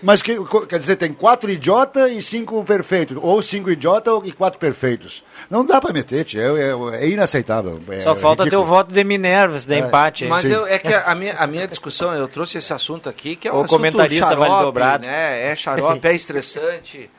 [0.00, 0.36] Mas que,
[0.68, 3.18] quer dizer, tem quatro idiotas e cinco perfeitos.
[3.20, 5.24] Ou cinco idiotas e quatro perfeitos.
[5.50, 6.40] Não dá pra meter, tio.
[6.40, 7.80] É, é- é inaceitável.
[7.88, 8.62] É Só falta ter ridículo.
[8.62, 10.26] o voto de Minerva, se der empate.
[10.26, 13.48] Mas eu- é que a, minha, a minha discussão, eu trouxe esse assunto aqui, que
[13.48, 15.04] é um O assunto comentarista xarope, vale dobrado.
[15.06, 15.50] Né?
[15.50, 17.10] É xarope, é estressante.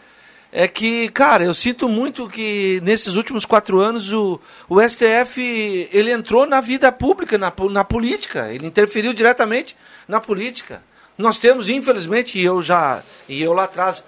[0.52, 6.12] É que, cara, eu sinto muito que nesses últimos quatro anos o, o STF ele
[6.12, 8.52] entrou na vida pública, na, na política.
[8.52, 9.76] Ele interferiu diretamente
[10.08, 10.82] na política.
[11.20, 14.02] Nós temos, infelizmente, e eu já, e eu lá atrás,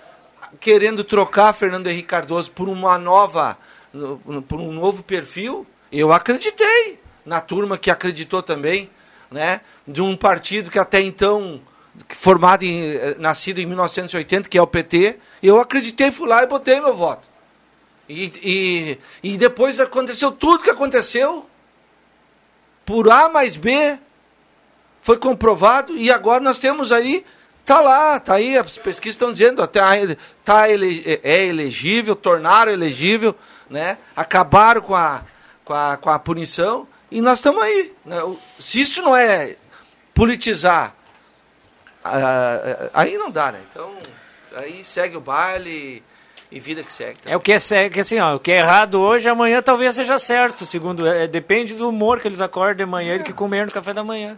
[0.61, 3.57] querendo trocar Fernando Henrique Cardoso por uma nova,
[3.93, 8.89] no- por um novo perfil, eu acreditei na turma que acreditou também,
[9.29, 9.59] né?
[9.85, 11.59] De um partido que até então
[12.07, 16.47] formado em, eh, nascido em 1980, que é o PT, eu acreditei, fui lá e
[16.47, 17.27] botei meu voto.
[18.07, 21.45] E, e, e depois aconteceu tudo que aconteceu.
[22.85, 23.99] Por A mais B,
[25.01, 27.25] foi comprovado e agora nós temos aí
[27.65, 29.81] tá lá tá aí as pesquisas estão dizendo até
[30.43, 33.35] tá ele, é elegível tornaram elegível
[33.69, 35.23] né acabaram com a
[35.65, 38.17] com a, com a punição e nós estamos aí né?
[38.59, 39.55] Se isso não é
[40.13, 40.95] politizar
[42.03, 43.91] ah, ah, aí não dá né então
[44.55, 46.03] aí segue o baile
[46.51, 48.99] e vida que segue É o que é, que assim, ó, o que é errado
[48.99, 53.15] hoje, amanhã talvez seja certo, segundo, é, depende do humor que eles acordam de manhã
[53.15, 54.37] e do que comer no café da manhã.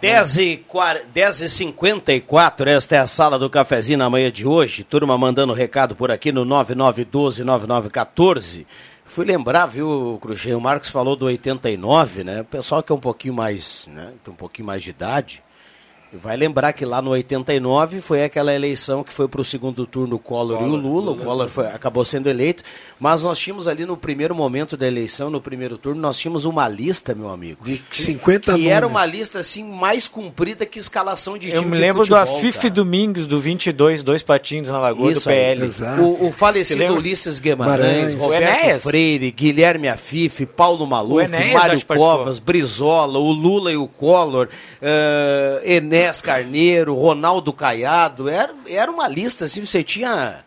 [0.00, 4.46] 10 e, 40, 10 e 54 esta é a sala do cafezinho na manhã de
[4.46, 4.84] hoje.
[4.84, 8.66] Turma mandando recado por aqui no 9912-9914.
[9.06, 12.42] Fui lembrar, viu, Cruxê, o Marcos falou do 89, né?
[12.42, 14.12] O pessoal que é um pouquinho mais, né?
[14.22, 15.42] Tem um pouquinho mais de idade.
[16.22, 20.16] Vai lembrar que lá no 89 foi aquela eleição que foi para o segundo turno
[20.16, 21.12] o Collor, Collor e o Lula.
[21.12, 22.62] O Collor foi, acabou sendo eleito.
[22.98, 26.68] Mas nós tínhamos ali no primeiro momento da eleição, no primeiro turno, nós tínhamos uma
[26.68, 27.64] lista, meu amigo.
[27.64, 28.66] De 50 Que nomes.
[28.66, 32.36] era uma lista assim mais comprida que escalação de Eu time me lembro futebol, do
[32.36, 32.70] Afif cara.
[32.74, 35.62] Domingos, do 22, dois patinhos na Lagoa Isso do PL.
[35.64, 36.00] aí.
[36.00, 36.94] O, o falecido?
[36.94, 38.14] Ulisses Guimarães, Maranhos.
[38.14, 38.82] O Roberto Enéas.
[38.84, 41.84] Freire, Guilherme Afife, Paulo Maluf, Enéas, Mário que.
[41.86, 44.48] Covas, Brizola, o Lula e o Collor,
[44.80, 45.62] eh,
[46.06, 48.28] Enés Carneiro, Ronaldo Caiado.
[48.28, 50.44] Era, era uma lista, assim, você tinha...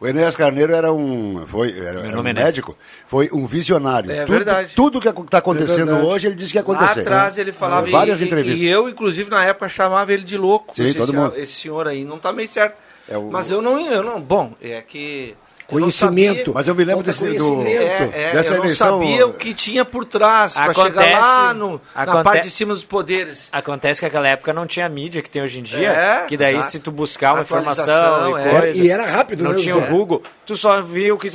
[0.00, 4.10] O Enéas Carneiro era um, foi, era, era um é médico, foi um visionário.
[4.10, 4.74] É tudo, verdade.
[4.74, 7.00] Tudo que está acontecendo É hoje, ele disse que ia Lá acontecer.
[7.00, 7.42] atrás né?
[7.42, 8.60] ele falava, Várias e, entrevistas.
[8.60, 10.74] e eu, inclusive, na época chamava ele de louco.
[10.74, 11.38] Sim, esse, todo mundo.
[11.38, 12.76] esse senhor aí não tá meio certo.
[13.08, 14.20] É o- Mas eu não, eu não.
[14.20, 15.34] Bom, é que.
[15.68, 16.36] Eu Conhecimento.
[16.38, 18.14] sabia- Mas eu me lembro desse, do, conhecimento.
[18.14, 19.00] É, é, dessa eu não eleição.
[19.00, 22.74] sabia o que tinha por trás para chegar lá no, na aconte- parte de cima
[22.74, 23.48] dos poderes.
[23.50, 26.54] Acontece que naquela época não tinha mídia que tem hoje em dia, É, que daí
[26.56, 26.70] exato.
[26.72, 28.50] se tu buscar uma informação e é.
[28.50, 31.30] coisa, E era rápido, não né, tinha o Google, tu só via o que,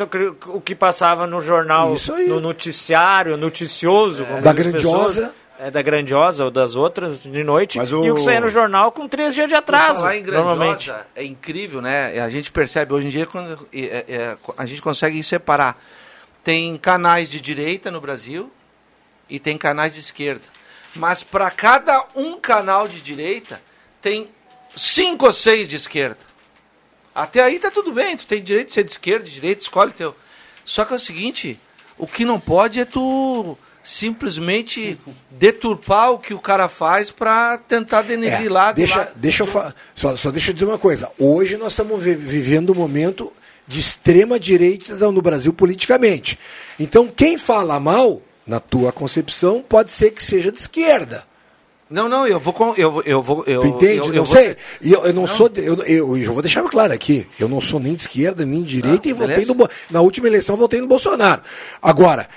[0.47, 2.27] o que passava no jornal, Isso aí.
[2.27, 5.21] no noticiário, noticioso, Da Grandiosa.
[5.21, 5.39] pessoas.
[5.61, 8.47] É da grandiosa ou das outras de noite, Mas e o- o que saía no
[8.49, 10.93] jornal com três dias de atraso, falar em grandiosa, normalmente.
[11.13, 12.17] É incrível, né?
[12.21, 15.77] A gente percebe hoje em dia quando é, é, a gente consegue separar.
[16.45, 18.49] Tem canais de direita no Brasil
[19.29, 20.43] e tem canais de esquerda.
[20.95, 23.61] Mas para cada um canal de direita
[24.01, 24.29] tem
[24.73, 26.17] cinco ou seis de esquerda.
[27.13, 29.91] Até aí tá tudo bem, tu tem direito de ser de esquerda, de direita, escolhe
[29.91, 30.15] o teu.
[30.63, 31.59] Só que é o seguinte,
[31.97, 34.97] o que não pode é tu simplesmente
[35.31, 38.71] deturpar o que o cara faz para tentar denegrir É, lá.
[38.71, 39.07] deixa, lá.
[39.15, 41.09] deixa eu fa- só, só deixa eu dizer uma coisa.
[41.17, 43.31] Hoje nós estamos vi- vivendo um momento
[43.67, 46.39] de extrema direita no Brasil politicamente.
[46.79, 51.23] Então quem fala mal, na tua concepção, pode ser que seja de esquerda.
[51.89, 53.97] Não, não, eu vou eu eu vou eu, Tu entende?
[53.97, 54.47] eu, não eu vou sei.
[54.49, 55.49] ser- eu, eu não, sou.
[55.49, 57.25] de- Eu, eu, eu vou deixar claro aqui.
[57.39, 59.53] Eu não sou nem de esquerda, nem de direita Ah, e votei beleza.
[59.55, 61.41] no, na última eleição votei no Bolsonaro.
[61.81, 62.29] Agora,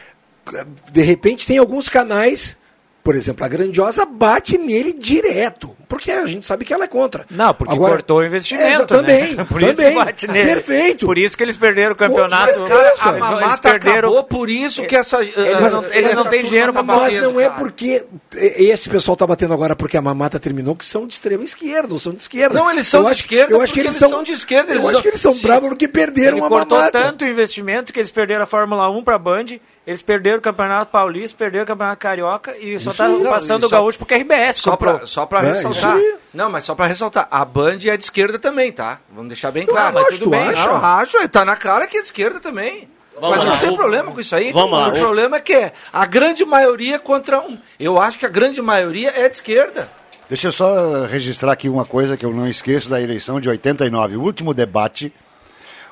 [0.92, 2.57] de repente tem alguns canais,
[3.05, 5.76] por exemplo, a Grandiosa bate nele direto.
[5.88, 7.26] Porque a gente sabe que ela é contra.
[7.28, 8.87] Não, porque Agora- cortou o investimento, É, né?
[8.87, 9.70] também, Por também.
[9.72, 10.55] isso que bate nele.
[10.55, 11.05] Perfeito.
[11.05, 12.46] Por isso que eles perderam o campeonato.
[12.61, 15.37] Mas, cara, a Eles- mamata eles perderam acabou por isso que essa Eles
[15.72, 19.26] não- eles não têm dinheiro pra Mas batendo, não é porque e- esse pessoal tá
[19.26, 22.55] batendo agora porque a mamata terminou, que são de extrema esquerda, ou são de esquerda.
[22.59, 24.72] Não, eles são Eu de acho- esquerda Eu acho que eles são, são de esquerda,
[24.74, 27.02] Eu acho que eles são bravos porque perderam a cortou mamata.
[27.02, 29.44] tanto o investimento que eles perderam a Fórmula 1 pra Band,
[29.87, 33.09] eles perderam o Campeonato Paulista, perderam o Campeonato Carioca e só tá.
[33.09, 34.99] Não, passando o só- gaúcho porque a RBS Só comprou.
[34.99, 35.99] pra, só pra É, ressaltar.
[36.33, 37.27] Não, mas só pra ressaltar.
[37.31, 39.01] A Band é de esquerda também, tá?
[39.11, 39.97] Vamos deixar bem claro.
[39.99, 40.49] acho, mas tudo tu bem.
[40.49, 40.66] acha?
[40.66, 41.29] Não, acho.
[41.29, 42.88] Tá na cara que é de esquerda também.
[43.21, 44.53] Vamos mas lá, não tem o- problema com isso aí.
[44.53, 47.59] Vamos lá, O problema é que é a grande maioria contra um.
[47.79, 49.90] Eu acho que a grande maioria é de esquerda.
[50.29, 54.16] Deixa eu só registrar aqui uma coisa que eu não esqueço da eleição de 89.
[54.16, 55.12] O último debate,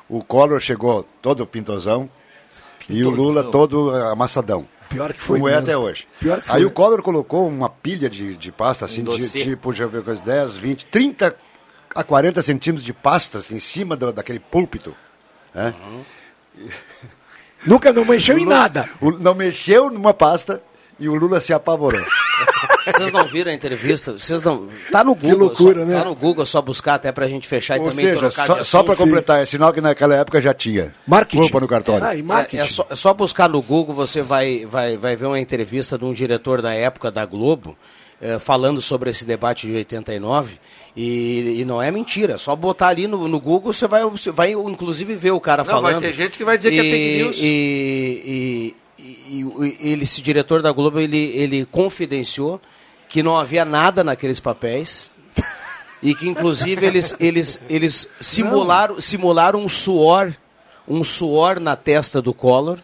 [0.08, 2.08] o Collor chegou todo pintosão
[2.90, 4.66] e o Lula todo amassadão.
[4.88, 6.06] Pior que foi Como é até hoje.
[6.18, 6.64] Pior que Aí foi.
[6.64, 10.20] o Collor colocou uma pilha de, de pasta, assim, Um de, tipo, já ver coisa,
[10.22, 11.36] 10, 20, 30
[11.94, 14.94] a 40 centímetros de pastas em cima do- daquele púlpito.
[15.54, 15.74] né?
[17.66, 18.88] Nunca não mexeu em nada.
[19.00, 20.62] o- não mexeu numa pasta
[21.00, 22.00] e o Lula se apavorou.
[22.84, 24.12] Vocês não viram a entrevista?
[24.12, 24.68] Vocês não.
[24.90, 25.38] Tá no Google.
[25.38, 25.98] loucura, só, né?
[25.98, 28.46] Tá no Google, é só buscar até pra gente fechar e Ou também seja, trocar
[28.46, 31.42] só, só para completar, é sinal que naquela época já tinha Marketing.
[31.42, 32.04] culpa no cartório.
[32.04, 32.56] Ah, e marketing.
[32.62, 35.98] É, é só, é só buscar no Google, você vai, vai, vai ver uma entrevista
[35.98, 37.76] de um diretor da época da Globo,
[38.20, 40.58] eh, falando sobre esse debate de 89.
[40.96, 44.30] E, e não é mentira, é só botar ali no, no Google, você vai, você
[44.30, 46.02] vai inclusive ver o cara Não, vai falando.
[46.02, 47.36] ter gente que vai dizer que é fake news.
[47.40, 48.74] E,
[49.28, 52.60] e, ele, esse diretor da Globo, ele, ele confidenciou
[53.08, 55.10] que não havia nada naqueles papéis.
[56.02, 60.32] E que inclusive eles, eles, eles simularam, simularam um suor,
[60.88, 62.78] um suor na testa do Collor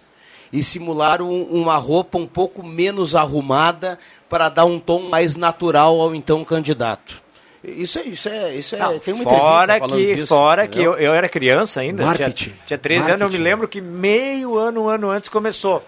[0.52, 3.98] e simularam um- uma roupa um pouco menos arrumada
[4.28, 7.22] para dar um tom mais natural ao então candidato.
[7.64, 10.92] Isso é, isso é, isso é, Não, tem uma fora que, disso, fora que entendeu?
[10.98, 12.52] eu, eu era criança ainda, tinha, Marketing.
[12.66, 15.82] tinha 13 anos, eu me lembro que meio ano, um ano antes começou.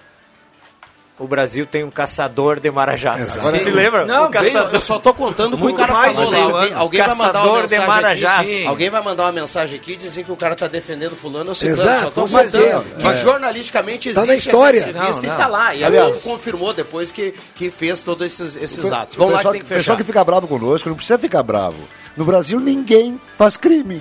[1.18, 3.36] O Brasil tem um caçador de marajás.
[3.36, 3.58] Exato.
[3.58, 4.04] Te lembra?
[4.04, 4.70] Não, o caçador...
[4.74, 6.38] eu só tô contando com o Muito cara mais falou lá.
[6.60, 8.40] Alguém, alguém vai mandar uma Caçador de mensagem marajás.
[8.40, 8.56] aqui.
[8.58, 8.66] Sim.
[8.66, 11.82] Alguém vai mandar uma mensagem aqui dizendo que o cara tá defendendo fulano ou ciclano.
[11.82, 13.16] Exato, só tô contando que É.
[13.16, 14.78] jornalisticamente Tá existe na história.
[14.80, 15.36] essa entrevista Não, e não.
[15.36, 15.74] tá lá.
[15.74, 19.16] E Aliás- ele confirmou depois que, que fez todos esses, esses O atos.
[19.16, 19.96] Vamos lá que tem que o pessoal fechar.
[19.96, 21.76] que fica bravo conosco não precisa ficar bravo.
[22.16, 24.00] No Brasil ninguém faz crime.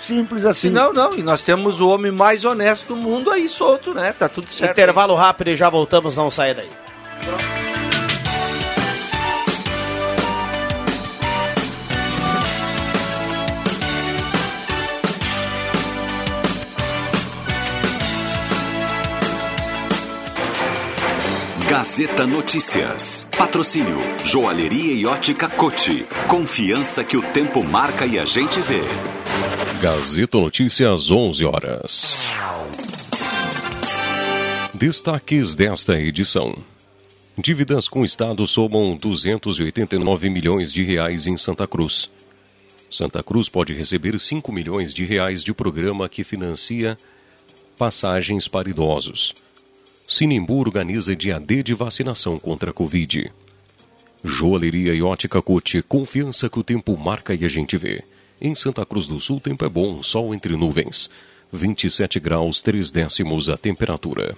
[0.00, 0.70] Simples assim.
[0.70, 4.12] Não, não, e nós temos o homem mais honesto do mundo aí solto, né?
[4.12, 4.72] Tá tudo certo.
[4.72, 7.69] Intervalo rápido e já voltamos, não saia daí.
[21.70, 23.28] Gazeta Notícias.
[23.38, 26.04] Patrocínio Joalheria e Ótica Cote.
[26.26, 28.80] Confiança que o tempo marca e a gente vê.
[29.80, 32.18] Gazeta Notícias, 11 horas.
[34.74, 36.58] Destaques desta edição.
[37.38, 42.10] Dívidas com o Estado somam 289 milhões de reais em Santa Cruz.
[42.90, 46.98] Santa Cruz pode receber 5 milhões de reais de programa que financia
[47.78, 49.32] passagens para idosos.
[50.12, 53.30] Sinimbu organiza dia D de vacinação contra a Covid.
[54.24, 58.02] Joalheria e ótica Cote, confiança que o tempo marca e a gente vê.
[58.40, 61.08] Em Santa Cruz do Sul, tempo é bom, sol entre nuvens.
[61.52, 64.34] 27 graus, 3 décimos a temperatura.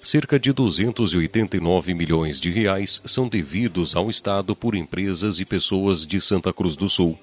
[0.00, 6.20] Cerca de 289 milhões de reais são devidos ao Estado por empresas e pessoas de
[6.20, 7.18] Santa Cruz do Sul.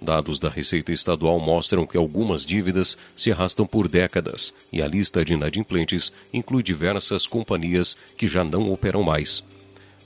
[0.00, 5.24] Dados da Receita Estadual mostram que algumas dívidas se arrastam por décadas e a lista
[5.24, 9.44] de inadimplentes inclui diversas companhias que já não operam mais.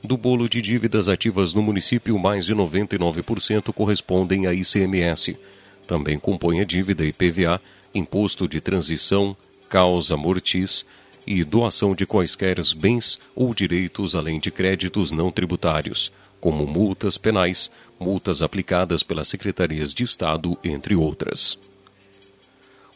[0.03, 5.39] Do bolo de dívidas ativas no município, mais de 99% correspondem a ICMS.
[5.87, 7.61] Também compõe a dívida IPVA,
[7.95, 9.37] Imposto de Transição,
[9.69, 10.85] Causa Mortis
[11.27, 16.13] e doação de quaisquer bens ou direitos, além de créditos não tributários,
[16.45, 21.59] como multas penais, multas aplicadas pelas secretarias de Estado, entre outras.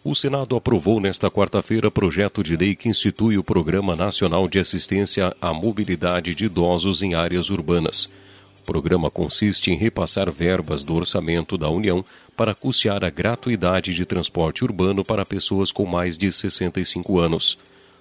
[0.04, 5.34] O Senado aprovou nesta quarta-feira projeto de lei que institui o Programa Nacional de Assistência
[5.40, 8.10] à Mobilidade de Idosos em Áreas Urbanas.
[8.60, 12.04] O programa consiste em repassar verbas do orçamento da União
[12.36, 17.58] para custear a gratuidade de transporte urbano para pessoas com mais de 65 anos.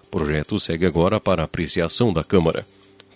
[0.07, 2.65] O projeto segue agora para apreciação da Câmara.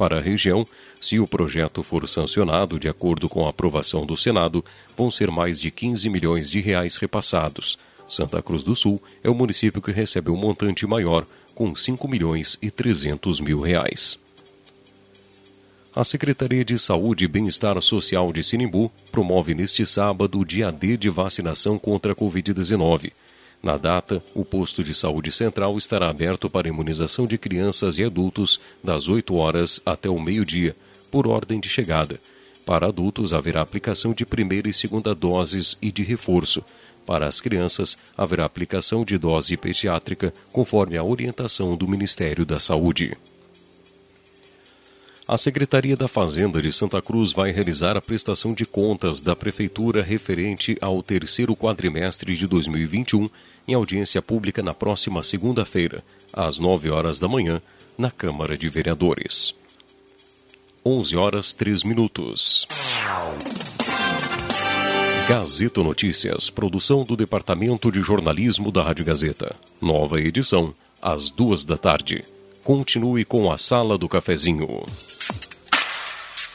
[0.01, 0.65] Para a região,
[0.99, 4.65] se o projeto for sancionado de acordo com a aprovação do Senado,
[4.97, 7.77] vão ser mais de 15 milhões de reais repassados.
[8.07, 12.57] Santa Cruz do Sul é o município que recebe um montante maior, com 5 milhões
[12.63, 14.17] e 300 mil reais.
[15.95, 20.97] A Secretaria de Saúde e Bem-Estar Social de Sinimbu promove neste sábado o dia D
[20.97, 23.11] de vacinação contra a Covid-19.
[23.61, 28.59] Na data, o posto de saúde central estará aberto para imunização de crianças e adultos
[28.83, 30.75] das 8 horas até o meio-dia,
[31.11, 32.19] por ordem de chegada.
[32.65, 36.63] Para adultos, haverá aplicação de primeira e segunda doses e de reforço.
[37.05, 43.15] Para as crianças, haverá aplicação de dose pediátrica, conforme a orientação do Ministério da Saúde.
[45.31, 50.03] A Secretaria da Fazenda de Santa Cruz vai realizar a prestação de contas da Prefeitura
[50.03, 53.29] referente ao terceiro quadrimestre de 2021
[53.65, 57.61] em audiência pública na próxima segunda-feira, às 9 horas da manhã,
[57.97, 59.55] na Câmara de Vereadores.
[60.85, 62.67] 11 horas 3 minutos.
[65.29, 69.55] Gazeta Notícias, produção do Departamento de Jornalismo da Rádio Gazeta.
[69.79, 72.25] Nova edição, às duas da tarde.
[72.65, 74.83] Continue com a Sala do Cafezinho.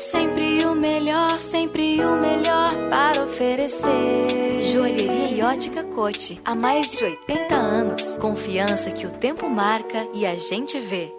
[0.00, 4.62] Sempre o melhor, sempre o melhor para oferecer.
[4.62, 6.40] Joalheria e ótica Cote.
[6.42, 8.16] Há mais de 80 anos.
[8.16, 11.12] Confiança que o tempo marca e a gente vê.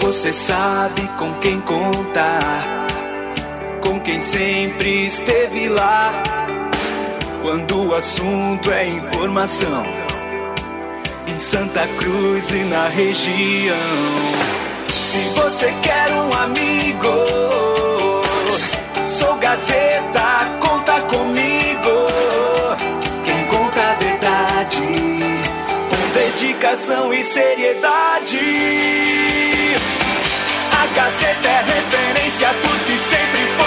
[0.00, 2.86] Você sabe com quem contar,
[3.82, 6.22] com quem sempre esteve lá.
[7.42, 9.82] Quando o assunto é informação,
[11.36, 13.76] em Santa Cruz e na região.
[14.88, 17.12] Se você quer um amigo,
[19.06, 22.06] sou Gazeta, conta comigo.
[23.22, 24.80] Quem conta a verdade,
[25.90, 28.40] com dedicação e seriedade.
[30.72, 33.65] A Gazeta é referência porque sempre foi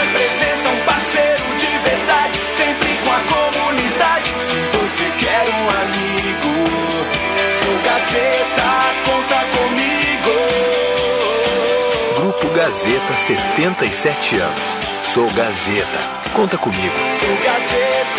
[12.70, 14.78] Gazeta, 77 anos.
[15.02, 16.00] Sou Gazeta.
[16.36, 16.94] Conta comigo.
[17.20, 18.19] Sou Gazeta,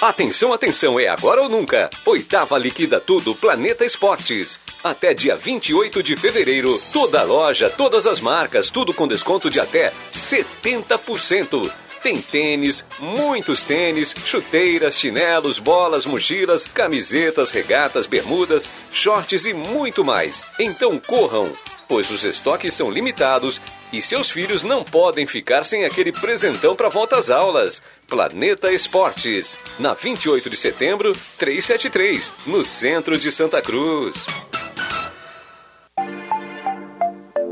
[0.00, 1.88] Atenção, atenção, é agora ou nunca.
[2.04, 4.60] Oitava Liquida Tudo Planeta Esportes.
[4.84, 9.90] Até dia 28 de fevereiro, toda loja, todas as marcas, tudo com desconto de até
[10.14, 11.72] 70%.
[12.02, 20.46] Tem tênis, muitos tênis, chuteiras, chinelos, bolas, mochilas, camisetas, regatas, bermudas, shorts e muito mais.
[20.60, 21.50] Então corram,
[21.88, 23.60] pois os estoques são limitados
[23.92, 27.82] e seus filhos não podem ficar sem aquele presentão para volta às aulas.
[28.06, 34.14] Planeta Esportes, na 28 de setembro, 373, no centro de Santa Cruz.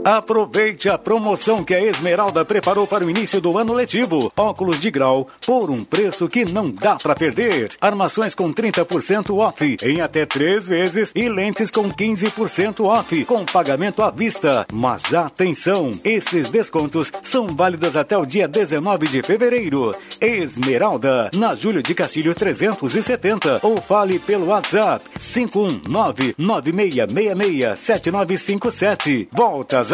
[0.05, 4.31] Aproveite a promoção que a Esmeralda preparou para o início do ano letivo.
[4.37, 7.71] Óculos de grau por um preço que não dá para perder.
[7.81, 14.03] Armações com 30% off em até três vezes e lentes com 15% off com pagamento
[14.03, 14.67] à vista.
[14.71, 19.97] Mas atenção, esses descontos são válidos até o dia 19 de fevereiro.
[20.21, 29.29] Esmeralda, na Júlio de Castilhos 370 ou fale pelo WhatsApp 519 9666 7957.
[29.33, 29.94] Volta às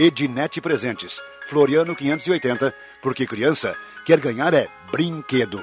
[0.00, 2.72] Ednet Presentes, Floriano 580,
[3.02, 3.74] porque criança
[4.06, 5.60] quer ganhar é brinquedo.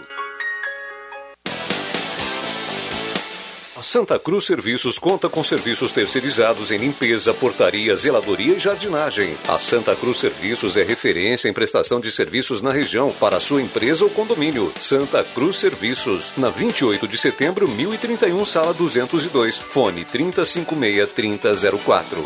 [3.78, 9.38] A Santa Cruz Serviços conta com serviços terceirizados em limpeza, portaria, zeladoria e jardinagem.
[9.48, 14.04] A Santa Cruz Serviços é referência em prestação de serviços na região para sua empresa
[14.04, 14.74] ou condomínio.
[14.78, 22.26] Santa Cruz Serviços, na 28 de setembro, 1031, sala 202, fone 3056 3004.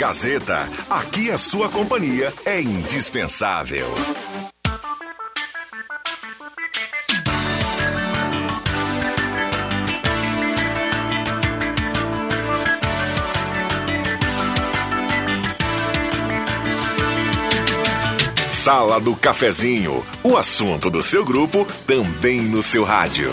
[0.00, 3.86] Gazeta, aqui a sua companhia é indispensável.
[18.50, 23.30] Sala do Cafezinho, o assunto do seu grupo também no seu rádio.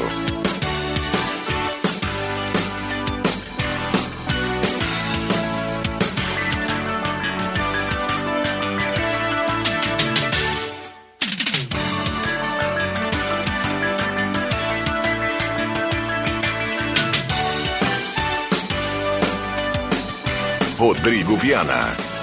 [20.98, 22.17] Rodrigo Viana.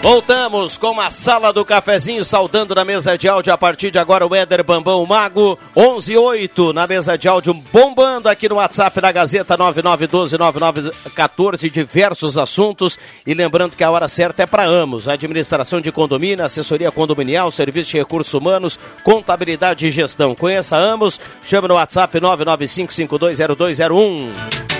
[0.00, 4.24] Voltamos com a sala do cafezinho, saudando na mesa de áudio a partir de agora
[4.24, 9.58] o Éder Bambão Mago, 118 na mesa de áudio, bombando aqui no WhatsApp da Gazeta
[9.58, 12.96] 99129914, diversos assuntos.
[13.26, 17.90] E lembrando que a hora certa é para Amos, administração de condomínio, assessoria condominial, serviço
[17.90, 20.32] de recursos humanos, contabilidade e gestão.
[20.32, 24.77] Conheça Amos, chama no WhatsApp 995520201.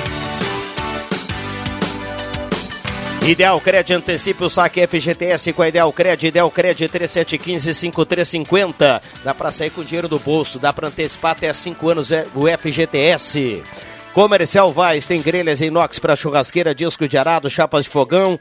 [3.28, 9.02] Ideal Cred antecipe o saque FGTS com a Ideal Cred, Ideal Cred 3715-5350.
[9.22, 12.44] Dá para sair com dinheiro do bolso, dá para antecipar até 5 anos é, o
[12.48, 13.62] FGTS.
[14.14, 18.40] Comercial Vaz tem grelhas inox para churrasqueira, disco de arado, chapas de fogão,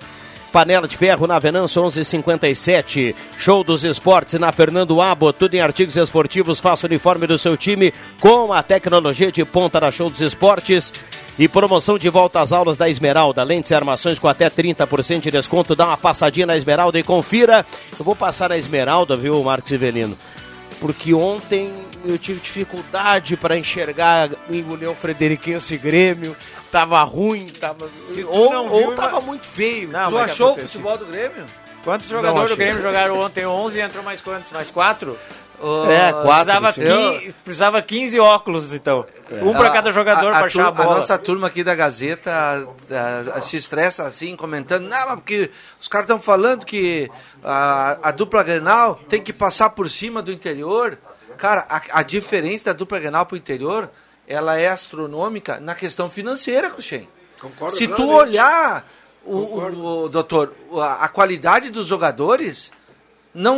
[0.53, 3.13] Panela de Ferro na Venâncio 1157.
[3.37, 5.33] Show dos Esportes na Fernando Abo.
[5.33, 6.61] Tudo em artigos esportivos.
[6.61, 10.93] Faça o uniforme do seu time com a tecnologia de ponta da Show dos Esportes.
[11.39, 13.43] E promoção de volta às aulas da Esmeralda.
[13.43, 15.75] Lentes e armações com até 30% de desconto.
[15.75, 17.63] Dá uma passadinha na Esmeralda e confira.
[17.97, 20.17] Eu vou passar na Esmeralda, viu, Marcos Ivelino?
[20.79, 21.71] Porque ontem
[22.05, 26.35] eu tive dificuldade para enxergar o União Frederiquense e Grêmio.
[26.71, 27.87] Tava ruim, tava.
[28.27, 29.89] Ou, não ou viu, tava mas- muito feio.
[29.89, 31.45] Não, tu mas achou o futebol do Grêmio?
[31.83, 32.57] Quantos jogadores do.
[32.57, 33.45] Grêmio jogaram ontem?
[33.45, 34.51] 11 e entrou mais quantos?
[34.51, 35.17] Mais quatro?
[35.59, 36.73] É, quatro, Precisava.
[36.73, 39.05] 15, precisava 15 óculos, então.
[39.41, 40.97] Um pra A- cada jogador a, pra a, achar a tur- a bola.
[40.97, 45.49] nossa turma aqui da Gazeta a- a- se estressa assim, comentando, não, mas porque
[45.81, 47.09] os caras estão falando que
[47.43, 50.97] a, a dupla Grenal tem que passar por cima do interior.
[51.37, 53.89] Cara, a, a diferença da dupla Grenal pro interior,
[54.27, 57.07] ela é astronômica na questão financeira, Cruxem.
[57.41, 58.87] Concordo Se tu olhar,
[59.25, 62.71] o, o- o- doutor, a, a qualidade dos jogadores,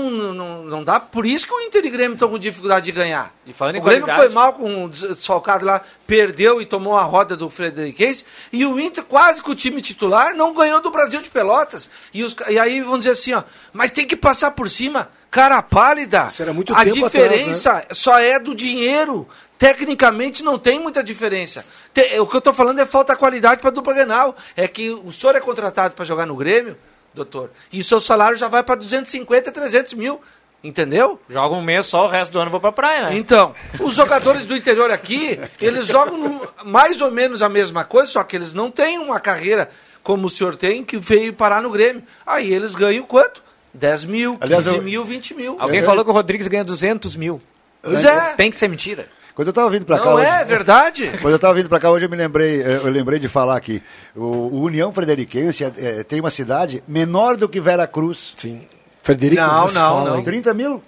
[0.09, 0.99] não, não, não dá.
[0.99, 3.33] Por isso que o Inter e Grêmio estão com dificuldade de ganhar.
[3.45, 6.97] E falando em o Grêmio qualidade- foi mal com o desfalcado lá, perdeu e tomou
[6.97, 8.25] a roda do Frederiquense.
[8.51, 11.89] E o Inter, quase com o time titular, não ganhou do Brasil de Pelotas.
[12.13, 15.09] E, os e aí vão dizer assim, ó, mas tem que passar por cima.
[15.31, 16.27] Cara pálida.
[16.39, 19.27] era muito a tempo diferença atrás, só é do dinheiro.
[19.59, 21.63] Tecnicamente não tem muita diferença.
[21.93, 24.35] Te- o que eu tô falando é falta de qualidade para dupla Grenal.
[24.57, 26.75] É que o senhor é contratado para jogar no Grêmio,
[27.23, 30.19] doutor, e o seu salário já vai para 250, 300 mil.
[30.61, 31.17] Entendeu?
[31.29, 33.17] Joga um mês só, o resto do ano eu vou pra praia, né?
[33.17, 38.11] Então, os jogadores do interior aqui, eles jogam no- mais ou menos a mesma coisa,
[38.11, 39.69] só que eles não têm uma carreira
[40.03, 42.03] como o senhor tem, que veio parar no Grêmio.
[42.27, 43.41] Aí eles ganham quanto?
[43.73, 45.55] 10 mil, 15 Aliás, eu- mil, 20 mil.
[45.59, 47.41] Alguém falou que o Rodrigues ganha 200 mil.
[47.81, 48.33] Pois é.
[48.33, 49.07] Tem que ser mentira.
[49.39, 51.11] Quando eu estava vindo para cá Não hoje, é verdade?
[51.21, 53.55] Quando eu estava vindo para cá hoje, eu me lembrei, eh, eu lembrei de falar
[53.55, 53.81] aqui.
[54.13, 58.33] O, o União Frederiquense eh, tem uma cidade menor do que Vera Cruz.
[58.35, 58.59] Sim.
[59.01, 60.23] Frederico Não, não, não.
[60.25, 60.83] 30 mil.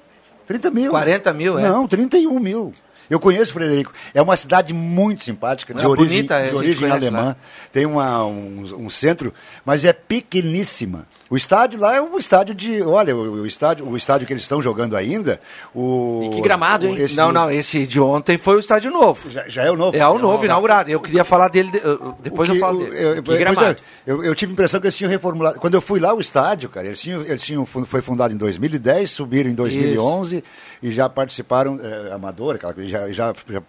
[0.45, 0.91] 30 mil.
[0.91, 1.61] 40 mil, é?
[1.61, 2.73] Não, 31 mil.
[3.11, 3.91] Eu conheço Frederico.
[4.13, 7.21] É uma cidade muito simpática, de É origem, bonita, a de origem alemã.
[7.21, 7.35] lá.
[7.71, 9.33] Tem uma, um, um centro,
[9.65, 11.05] mas é pequeníssima.
[11.29, 12.81] O estádio lá é um estádio de.
[12.81, 15.39] Olha, o, o estádio, o estádio que eles estão jogando ainda.
[15.75, 16.95] O, E que gramado, hein?
[16.97, 19.29] esse- Não, não, esse de ontem foi o estádio novo.
[19.29, 19.95] Já, já é o novo?
[19.97, 20.89] É o novo, inaugurado.
[20.89, 21.81] Eu queria falar dele, de-
[22.21, 23.17] depois O eu que- falo dele.
[23.17, 23.75] eu, pois é, gramado.
[24.07, 25.59] eu, eu tive a impressão que eles tinham reformulado.
[25.59, 29.09] Quando eu fui lá, o estádio, cara, eles tinham, eles tinham foi fundado em 2010,
[29.11, 30.43] subiram em 2011
[30.81, 33.61] e já participaram, é, amador, aquela coisa, já, já, já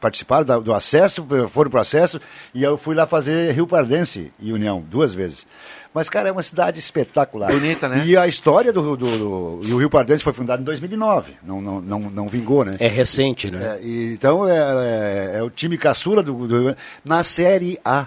[0.00, 2.20] participaram da- do acesso, foram para o acesso,
[2.54, 5.46] e eu fui lá fazer Rio Pardense e União, duas vezes.
[5.94, 7.50] Mas, cara, é uma cidade espetacular.
[7.52, 8.02] Bonita, né?
[8.06, 11.60] E a história do, do, do- e o Rio Pardense foi fundado em 2009, não,
[11.60, 12.76] não, não, não vingou, né?
[12.78, 13.76] É recente, né?
[13.78, 18.06] É, e, então é, é- é o time caçula do, do- na Série A.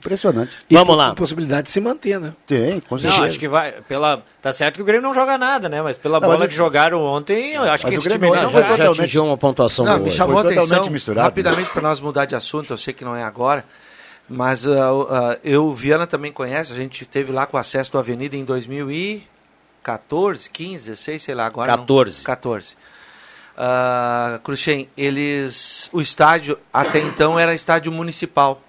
[0.00, 0.56] Impressionante.
[0.70, 1.12] E Vamos lá.
[1.14, 2.32] possibilidade de se manter, né?
[2.46, 3.24] Tem, com Não, certeza.
[3.24, 3.72] acho que vai.
[3.82, 5.82] Pela, tá certo que o Grêmio não joga nada, né?
[5.82, 8.08] Mas pela Não, mas bola o- que jogaram ontem, eu acho mas que o esse
[8.08, 10.04] Grêmio time não não vai já, já atingiu uma pontuação Não, boa.
[10.04, 12.94] me chamou a Foi atenção, totalmente misturado, rapidamente para nós mudar de assunto, eu sei
[12.94, 13.64] que não é agora,
[14.28, 17.98] mas uh, uh, eu, o Viana também conhece, a gente teve lá com acesso do
[17.98, 21.72] Avenida em 2014, 15, 16, sei lá, agora.
[21.72, 22.24] não- 14.
[22.24, 22.76] 14.
[23.56, 25.88] Uh, Cruxem, eles.
[25.92, 28.62] O estádio, até então, era estádio municipal.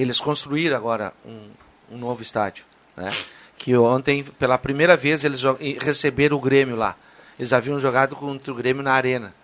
[0.00, 1.50] Eles construíram agora um,
[1.90, 2.64] um novo estádio.
[2.96, 3.12] Né?
[3.58, 5.42] Que ontem, pela primeira vez, eles
[5.80, 6.96] receberam o Grêmio lá.
[7.38, 9.34] Eles haviam jogado contra o Grêmio na Arena.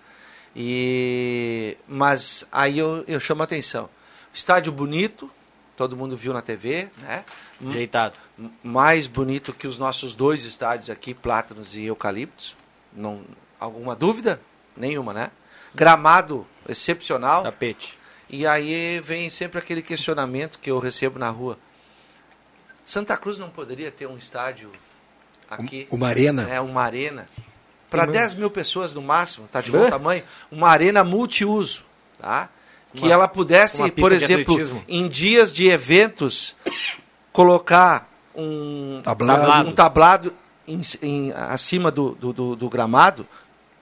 [0.54, 3.90] E, mas aí eu, eu chamo a atenção.
[4.32, 5.30] Estádio bonito,
[5.76, 7.24] todo mundo viu na TV, né?
[7.66, 8.14] Ajeitado.
[8.62, 12.56] Mais bonito que os nossos dois estádios aqui, Plátanos e Eucaliptos.
[12.92, 13.20] Não,
[13.60, 14.40] alguma dúvida?
[14.74, 15.30] Nenhuma, né?
[15.74, 17.42] Gramado excepcional.
[17.42, 17.95] Tapete.
[18.28, 21.58] E aí vem sempre aquele questionamento que eu recebo na rua.
[22.84, 24.70] Santa Cruz não poderia ter um estádio
[25.50, 25.86] aqui?
[25.90, 26.48] Uma arena?
[26.48, 27.28] É, uma arena.
[27.90, 30.22] Para Tem 10 mil pessoas no máximo, tá de bom tamanho.
[30.50, 31.84] Uma arena multiuso,
[32.20, 32.48] tá?
[32.92, 36.56] Que Uma- ela pudesse, por exemplo, em dias de eventos,
[37.32, 39.68] colocar um Tablado.
[39.68, 40.34] um tablado
[40.66, 43.26] em- em- acima do, do, do- do gramado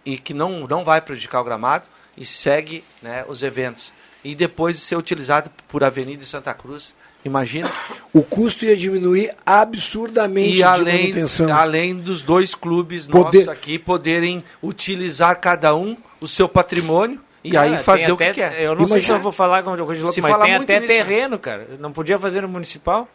[0.04, 3.92] e que não, não vai prejudicar o gramado e segue né, os eventos.
[4.24, 6.94] E depois ser utilizado por Avenida e Santa Cruz.
[7.24, 7.70] Imagina.
[8.12, 11.54] O custo ia diminuir absurdamente E de além, manutenção.
[11.54, 17.50] além dos dois clubes Poder- nossos aqui poderem utilizar cada um o seu patrimônio e
[17.50, 18.60] Cara, aí fazer o até- que quer.
[18.62, 20.64] Eu não sei se Imagina- eu vou falar com o Se mas fala tem muito
[20.70, 21.68] até nisso, terreno, cara.
[21.78, 23.08] Não podia fazer no municipal?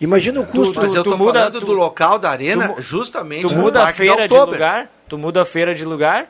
[0.00, 0.80] Imagina o custo.
[0.80, 3.84] Mas eu tu tô muda- falando tu- do local da arena, tu justamente Tu muda
[3.84, 6.28] a feira de lugar, tu muda a feira de lugar,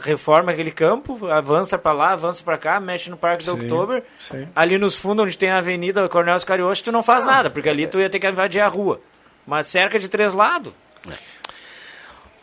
[0.00, 4.02] reforma aquele campo, avança pra lá, avança pra cá, mexe no Parque do Sim, Oktober.
[4.30, 4.48] sim.
[4.54, 7.86] Ali nos fundos, onde tem a Avenida Coronel Oscarioche, tu não faz nada, porque ali
[7.86, 9.00] tu ia ter que invadir a rua.
[9.46, 10.72] Mas cerca de três lados.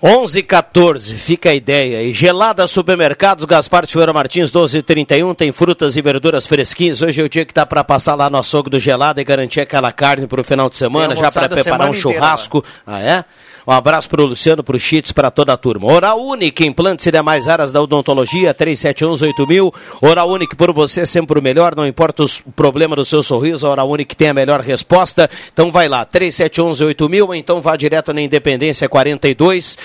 [0.04, 2.02] 11 14, fica a ideia.
[2.02, 7.04] E gelada supermercados, Gaspar Silveira Martins, 1231, tem frutas e verduras fresquinhas.
[7.04, 9.62] Hoje é o dia que dá para passar lá no açougue do gelada e garantir
[9.62, 12.66] aquela carne para o final de semana, já para preparar um semana inteira churrasco.
[12.86, 13.24] Ah, é?
[13.68, 15.91] Um abraço pro Luciano, pro Chits, para toda a turma.
[15.91, 19.74] Oral Unique, implantes e demais áreas da odontologia, 37118000.
[20.01, 23.70] Oral Unique por você, sempre o melhor, não importa o problema do seu sorriso, a
[23.70, 25.30] Oral Unique tem a melhor resposta.
[25.53, 29.78] Então vai lá, 37118000, ou então vá direto na Independência 42.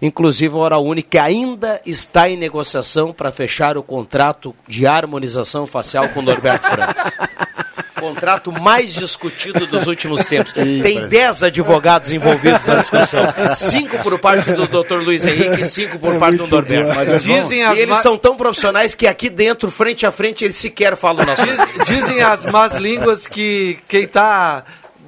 [0.00, 6.08] Inclusive, a Oral Unique ainda está em negociação para fechar o contrato de harmonização facial
[6.10, 7.12] com o Norberto França.
[8.04, 10.52] Contrato mais discutido dos últimos tempos.
[10.52, 13.22] Tem 10 advogados envolvidos na discussão.
[13.54, 14.96] Cinco por parte do Dr.
[15.02, 16.92] Luiz Henrique e cinco por parte do Norberto.
[17.00, 17.18] É.
[17.18, 20.56] Dizem as e eles ma- são tão profissionais que aqui dentro, frente a frente, eles
[20.56, 24.64] sequer falam nosso Diz- Dizem as más línguas que quem tá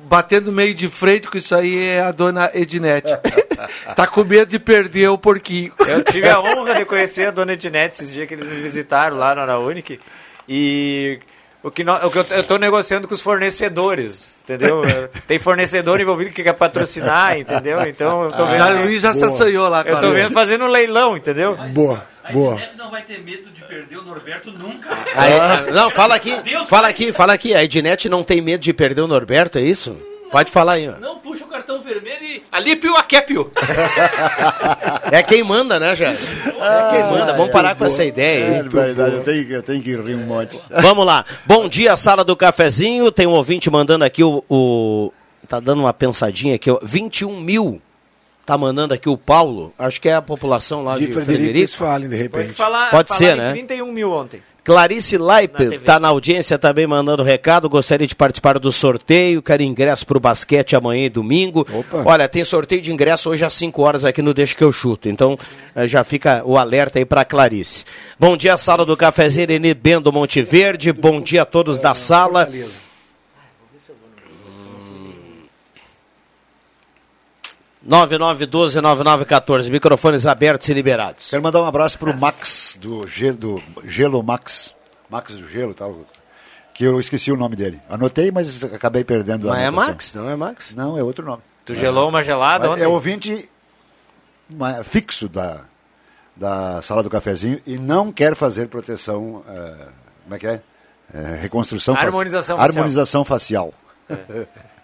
[0.09, 3.11] batendo meio de frente com isso aí é a dona Ednete.
[3.95, 5.73] tá com medo de perder o porquinho.
[5.87, 9.17] Eu tive a honra de conhecer a dona Ednete esses dias que eles me visitaram
[9.19, 9.99] lá na Araunic.
[10.49, 11.19] E
[11.67, 14.81] o que, o que eu, eu tô negociando com os fornecedores, entendeu?
[15.27, 17.81] Tem fornecedor envolvido que quer patrocinar, entendeu?
[17.87, 18.79] Então eu tô Ah, vendo.
[18.79, 19.33] o Luiz já se Boa.
[19.33, 20.13] assanhou lá, Eu tô cara.
[20.13, 21.57] vendo fazendo um leilão, entendeu?
[21.73, 22.61] Boa, boa.
[22.79, 24.89] não vai ter medo de perder o Norberto nunca.
[25.15, 26.35] Aí, não, fala aqui,
[26.69, 27.55] fala aqui, fala aqui.
[27.55, 29.97] A Ednet não tem medo de perder o Norberto, é isso?
[30.31, 30.93] Pode falar aí, ó.
[30.99, 33.51] Não, puxa o cartão vermelho e alípio a Kepio.
[35.13, 36.17] É quem manda, né, Jair?
[36.17, 37.33] É quem manda.
[37.35, 40.61] Vamos parar com essa ideia É verdade, eu tenho, eu tenho que rir um monte.
[40.81, 41.25] Vamos lá.
[41.45, 43.11] Bom dia, sala do cafezinho.
[43.13, 44.43] Tem um ouvinte mandando aqui o.
[44.51, 45.13] o-
[45.49, 46.79] tá dando uma pensadinha aqui, ó.
[46.83, 47.81] 21 mil.
[48.45, 49.73] Tá mandando aqui o Paulo.
[49.79, 52.09] Acho que é a população lá de, De Frederico Frederico.
[52.09, 52.45] De repente.
[52.47, 53.53] Pode falar, Pode falar ser, em né?
[53.53, 54.43] 31 mil ontem.
[54.67, 55.17] Clarice
[55.57, 55.77] TV.
[55.77, 57.69] está na audiência também mandando recado.
[57.69, 59.41] Gostaria de participar do sorteio.
[59.41, 61.65] Quero ingresso para o basquete amanhã e domingo.
[62.05, 65.09] Olha, tem sorteio de ingresso hoje às 5 horas aqui no Deixa que eu chuto.
[65.09, 65.39] Então
[65.73, 67.85] eh, já fica o alerta aí para Clarice.
[68.19, 70.93] Bom dia, sala do cafezinho Irene Bendo Monte Verde.
[70.93, 72.49] Bom dia a todos da sala.
[77.87, 79.71] 9912-9914.
[79.71, 81.31] Microfones abertos e liberados.
[81.31, 84.75] Quero mandar um abraço pro Max, do Gelo, do Gelo Max.
[85.09, 86.01] Max do Gelo tal.
[86.75, 87.81] Que eu esqueci o nome dele.
[87.89, 89.71] Anotei, mas acabei perdendo a Mas é.
[89.71, 90.75] Max, não é Max?
[90.75, 91.43] Não, é outro nome.
[91.65, 92.85] Tu gelou uma gelada Mas ontem?
[92.85, 93.49] É ouvinte
[94.85, 95.63] fixo da,
[96.37, 99.43] da sala do cafezinho e não quer fazer proteção.
[99.49, 99.87] eh,
[100.25, 100.61] como é que é?
[101.15, 102.71] Eh, reconstrução faci- Harmonização facial.
[102.77, 103.75] Harmonização facial.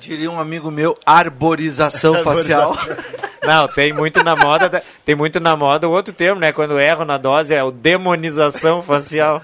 [0.00, 2.76] Diria um amigo meu, arborização facial.
[3.44, 6.52] Não, tem muito na moda, da- tem muito na moda o outro termo, né?
[6.52, 9.42] Quando erro na dose é o demonização facial.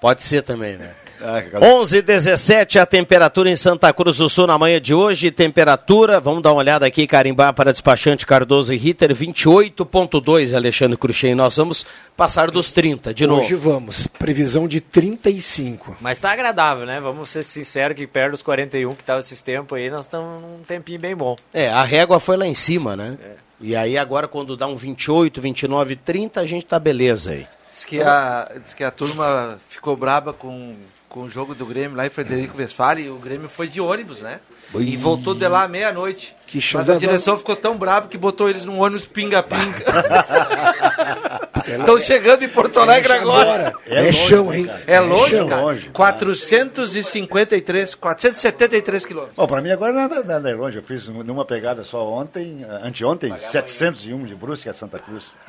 [0.00, 0.94] Pode ser também, né?
[1.22, 4.92] Ah, que cada- 11 17 a temperatura em Santa Cruz do Sul na manhã de
[4.94, 5.30] hoje.
[5.30, 11.34] Temperatura, vamos dar uma olhada aqui, carimbar para despachante Cardoso e Ritter, 28,2, Alexandre Cruxem.
[11.34, 11.86] Nós vamos
[12.16, 13.42] passar dos 30 de novo.
[13.42, 14.06] Hoje vamos.
[14.06, 15.96] Previsão de 35.
[16.00, 17.00] Mas tá agradável, né?
[17.00, 20.58] Vamos ser sinceros que perto dos 41 que tava esses tempos aí, nós estamos num
[20.66, 21.36] tempinho bem bom.
[21.52, 23.16] É, a régua foi lá em cima, né?
[23.60, 27.46] E aí agora quando dá um 28, 29, 30, a gente tá beleza aí.
[27.72, 30.74] Diz que a, diz que a turma ficou braba com,
[31.16, 34.20] com o jogo do Grêmio lá em Frederico Westphalen e o Grêmio foi de ônibus,
[34.20, 34.38] né?
[34.78, 36.36] E voltou de lá à meia-noite.
[36.46, 39.80] Que Mas chanda- a direção ficou tão brava que botou eles num ônibus pinga-pinga.
[41.66, 43.72] Estão chegando em Porto Alegre agora.
[43.86, 44.70] É, chão, hein?
[44.86, 45.78] É longe, cara.
[45.90, 49.36] 453, 473 quilômetros.
[49.36, 50.76] Bom, para mim agora nada, nada é longe.
[50.76, 55.32] Eu fiz numa pegada só ontem, anteontem, 701 de Brusque a Santa Cruz.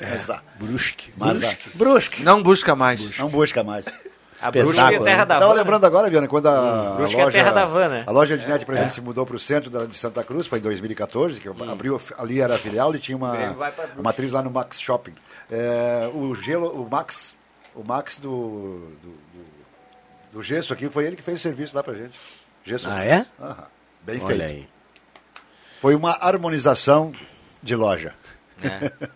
[0.00, 1.12] Mas, ah, Brusque.
[1.14, 1.70] mas, Brusque.
[1.74, 2.22] Brusque.
[2.22, 3.18] Não busca mais.
[3.18, 3.84] Não busca mais.
[4.42, 5.58] A Brusque é terra da Estava van.
[5.60, 7.38] lembrando agora, Viana, quando a, a Brusque é loja...
[7.38, 8.04] terra da van, né?
[8.06, 10.46] A loja de net, por exemplo, se mudou para o centro da- de Santa Cruz,
[10.46, 13.84] foi em 2014, que abriu, ali era a filial e tinha uma, Grêmio vai pra
[13.84, 14.00] Brusque.
[14.00, 15.12] uma atriz lá no Max Shopping.
[15.50, 17.34] É, o gelo, o Max,
[17.74, 18.28] o Max do,
[19.02, 19.50] do, do-
[20.32, 22.18] do gesso aqui, foi ele que fez o serviço lá pra gente.
[22.64, 23.06] Gesso Ah, Max.
[23.10, 23.26] é?
[23.40, 23.64] Aham,
[24.02, 24.42] bem Olha feito.
[24.42, 24.68] aí.
[25.80, 27.12] Foi uma harmonização
[27.62, 28.14] de loja.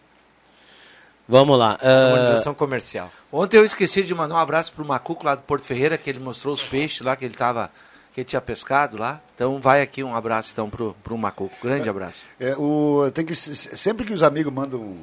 [1.27, 1.79] Vamos lá.
[1.83, 3.11] ah, Harmonização comercial.
[3.37, 6.21] Ontem eu esqueci de mandar um abraço pro Macuco lá do Porto Ferreira, que ele
[6.21, 7.69] mostrou os peixes lá que ele tava,
[8.13, 9.21] que ele tinha pescado lá.
[9.35, 11.55] Então vai aqui um abraço então pro, pro Macuco.
[11.63, 12.23] Grande abraço.
[12.39, 14.97] É, o, tem que, se- sempre que os amigos mandam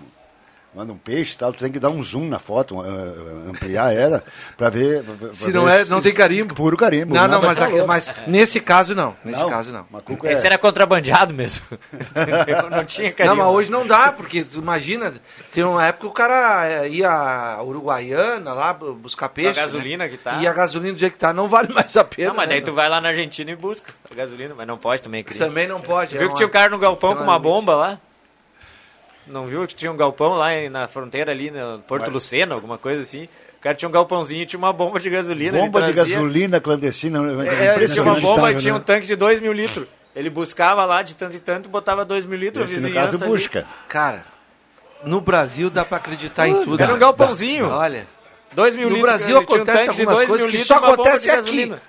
[0.73, 3.93] manda um peixe e tal, tu tem que dar um zoom na foto, uh, ampliar
[3.93, 4.23] ela,
[4.57, 5.03] pra ver.
[5.03, 6.55] pra- pra Se ver não é, não tem carimbo.
[6.55, 7.13] Puro carimbo.
[7.13, 9.15] Não, não, mas, tá a- mas nesse caso não.
[9.25, 9.85] Nesse Não, caso não.
[9.91, 11.61] Macuco é- Esse era contrabandeado mesmo.
[12.71, 13.35] Não tinha Não, carinho.
[13.35, 15.13] mas hoje não dá, porque tu imagina,
[15.53, 19.53] tem uma época que o cara eh, ia a Uruguaiana lá bu- buscar peixe.
[19.53, 20.09] gasolina né?
[20.09, 20.39] que tá.
[20.41, 22.29] E a gasolina do jeito que tá não vale mais a pena.
[22.29, 22.55] Não, mas né?
[22.55, 25.39] daí tu vai lá na Argentina e busca a gasolina, mas não pode também, crime.
[25.39, 26.11] Também não pode.
[26.11, 27.99] Tu é viu que uma- tinha um cara no galpão tem com uma bomba lá?
[29.27, 32.77] Não viu que tinha um galpão lá na fronteira ali, no Porto Mas- Luceno, alguma
[32.77, 33.25] coisa assim?
[33.59, 35.57] O cara tinha um galpãozinho e tinha uma bomba de gasolina.
[35.57, 37.19] Bomba de gasolina clandestina.
[37.45, 38.83] É, ele tinha uma bomba e tinha um né?
[38.85, 39.85] tanque de 2 mil litros.
[40.15, 43.23] Ele buscava lá de tanto e tanto, botava 2 mil litros, Esse, no vizinhança caso,
[43.23, 43.33] ali.
[43.33, 43.67] busca.
[43.87, 44.25] Cara,
[45.05, 46.81] no Brasil dá pra acreditar em tudo.
[46.81, 47.69] Era um galpãozinho.
[47.69, 47.77] Dá.
[47.77, 48.07] Olha.
[48.53, 49.11] 2 mil No litros.
[49.11, 51.41] Brasil tinha um acontece de algumas 2 coisas mil que litros só acontece aqui.
[51.41, 51.81] gasolina.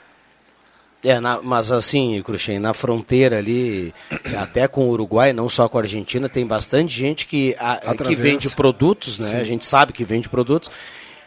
[1.05, 3.92] É, na- mas assim, Cruxem, na fronteira ali,
[4.38, 8.14] até com o Uruguai, não só com a Argentina, tem bastante gente que, a- que
[8.14, 9.26] vende produtos, né?
[9.28, 9.36] Sim.
[9.36, 10.70] A gente sabe que vende produtos.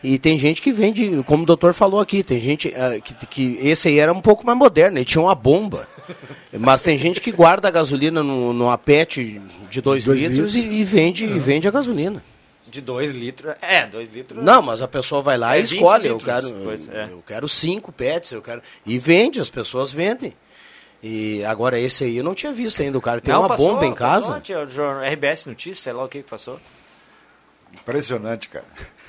[0.03, 3.59] E tem gente que vende, como o doutor falou aqui, tem gente ah, que, que
[3.61, 5.87] esse aí era um pouco mais moderno, ele tinha uma bomba.
[6.53, 10.55] Mas tem gente que guarda a gasolina no, numa PET de 2 Dois litros, litros.
[10.55, 12.23] E, e vende, e vende a gasolina.
[12.75, 13.55] De 2 litros.
[13.61, 14.43] É, 2 litros.
[14.43, 16.07] Não, mas a pessoa vai lá É e 20 escolhe.
[16.09, 17.07] Eu litros, quero, pois é.
[17.09, 18.61] eu quero cinco pets, eu quero.
[18.85, 20.33] E vende, as pessoas vendem.
[21.01, 22.97] E agora esse aí eu não tinha visto ainda.
[22.97, 24.63] O cara tem Não, uma passou, bomba em passou, casa.
[24.65, 26.59] o jornal- RBS Notícias, sei lá o que que passou.
[27.73, 28.65] Impressionante, cara.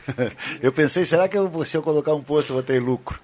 [0.63, 3.19] Eu pensei, será que eu, se eu colocar um posto eu vou ter lucro?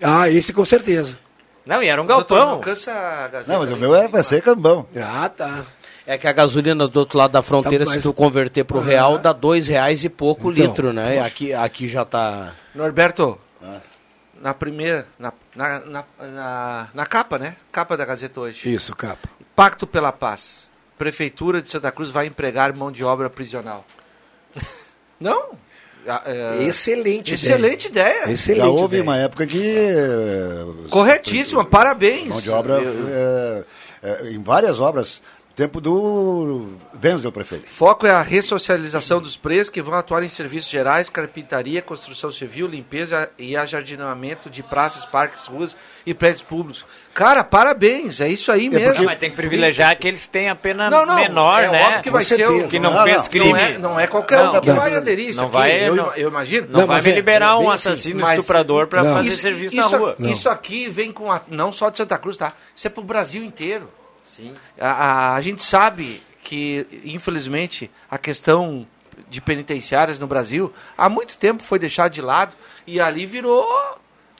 [0.00, 1.18] Ah, esse com certeza.
[1.66, 2.54] Não, e era um Doutor, galpão.
[2.56, 3.52] não cansa a gazeta.
[3.52, 4.86] Não, mas o meu é pra ser cambão.
[4.96, 5.64] Ah, tá.
[6.06, 8.78] É que a gasolina do outro lado da fronteira, Tá, mas- se tu converter pro
[8.80, 11.14] real, dá dois reais e pouco Então, litro, né?
[11.16, 11.26] poxa.
[11.26, 12.52] Aqui, aqui já tá.
[12.74, 13.38] Norberto,
[14.40, 17.56] na primeira, na, na, na, na, na capa, né?
[17.72, 18.74] Capa da Gazeta hoje.
[18.74, 19.28] Isso, capa.
[19.56, 20.68] Pacto pela Paz.
[20.98, 23.84] Prefeitura de Santa Cruz vai empregar mão de obra prisional.
[25.18, 25.50] Não?
[26.06, 28.30] Ah, é, Excelente Excelente ideia.
[28.30, 29.02] Excelente Já houve ideia.
[29.02, 29.58] uma época de.
[29.66, 32.28] eh, Corretíssima, parabéns.
[32.28, 33.64] Mão de obra eh,
[34.32, 35.22] em várias obras.
[35.56, 36.66] Tempo do
[37.00, 37.68] Wenzel, prefeito.
[37.68, 42.66] Foco é a ressocialização dos presos que vão atuar em serviços gerais, carpintaria, construção civil,
[42.66, 46.84] limpeza e ajardinamento de praças, parques, ruas e prédios públicos.
[47.14, 48.94] Cara, parabéns, é isso aí mesmo.
[48.96, 51.82] Não, mas tem que privilegiar aqueles que têm a pena Não, não, menor, é né?
[51.86, 53.48] óbvio que vai ser o- Que não, Não, fez não, crime.
[53.52, 55.94] não é- não é qualquer um Não, que vai aderir isso Não aqui, vai, eu-
[55.94, 56.66] não, eu imagino.
[56.68, 59.14] Não, Não, vai me é- liberar é um bem assassino assim, estuprador pra Não.
[59.18, 60.16] fazer Isso- serviço isso, na rua.
[60.18, 62.52] Isso aqui vem com a, não só de Santa Cruz, tá?
[62.74, 63.88] Isso é pro Brasil inteiro.
[64.24, 64.52] Sim.
[64.80, 68.86] A, a- a gente sabe que, infelizmente, a questão
[69.30, 72.56] de penitenciárias no Brasil há muito tempo foi deixada de lado
[72.86, 73.64] e ali virou.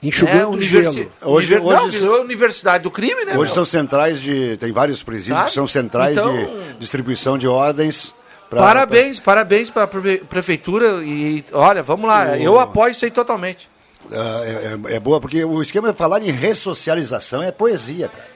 [0.02, 1.12] Enxugando né, o gelo.
[1.22, 3.32] Hoje- Univer- não, hoje- virou universidade do crime, né?
[3.32, 3.54] Hoje meu?
[3.54, 4.56] são centrais de.
[4.58, 5.48] Tem vários presídios Sabe?
[5.48, 8.14] que são centrais Então- de distribuição de ordens.
[8.50, 13.04] pra- Parabéns, parabéns para a prefei- prefeitura e olha, vamos lá, O- eu apoio isso
[13.04, 13.68] aí totalmente.
[14.12, 18.28] Ah, é, é- é boa, porque o esquema de falar em ressocialização é poesia, cara.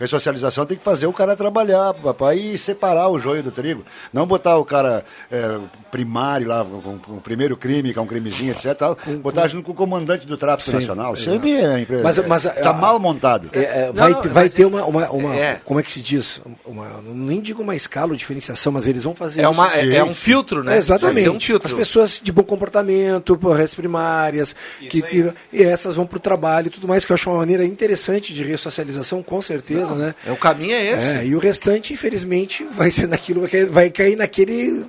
[0.00, 3.84] Ressocialização tem que fazer o cara trabalhar, para ir separar o joio do trigo.
[4.12, 5.58] Não botar o cara é,
[5.90, 8.74] primário lá, com, com o primeiro crime, que é um crimezinho, etc.
[8.74, 11.12] tal, botar junto com o comandante do tráfico Sim, nacional.
[11.14, 11.44] Isso exato.
[11.46, 13.50] aí é, é, Mas- mas, tá ah, mal montado.
[13.52, 15.60] É, é, Não, vai não, ter, vai mas ter é- uma, uma, uma- é.
[15.64, 16.40] como é que se diz?
[16.64, 20.04] Uma, nem digo uma escala ou diferenciação, mas eles vão fazer É, uma, é, é
[20.04, 20.76] um filtro, né?
[20.76, 21.28] É, exatamente.
[21.28, 21.68] É um filtro.
[21.68, 26.68] As pessoas de bom comportamento, porras primárias, que, que- e essas vão para o trabalho
[26.68, 30.14] e tudo mais, que eu acho uma maneira interessante de ressocialização, com certeza, né?
[30.26, 31.10] É, o caminho é esse.
[31.18, 34.86] É, e o restante, infelizmente, vai ser naquilo, vai cair, vai cair naquele.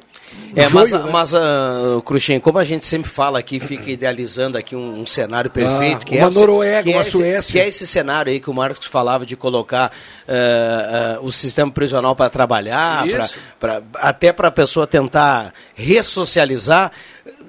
[0.55, 1.09] É, mas, joio, né?
[1.11, 5.49] mas uh, Cruxem, como a gente sempre fala aqui, fica idealizando aqui um, um cenário
[5.49, 6.03] perfeito.
[6.03, 7.51] Ah, que uma é Noruega, que é uma esse- Suécia.
[7.53, 9.91] Que é esse cenário aí que o Marcos falava de colocar
[10.27, 13.29] uh, uh, o sistema prisional para trabalhar, pra,
[13.59, 16.91] pra- até para a pessoa tentar ressocializar.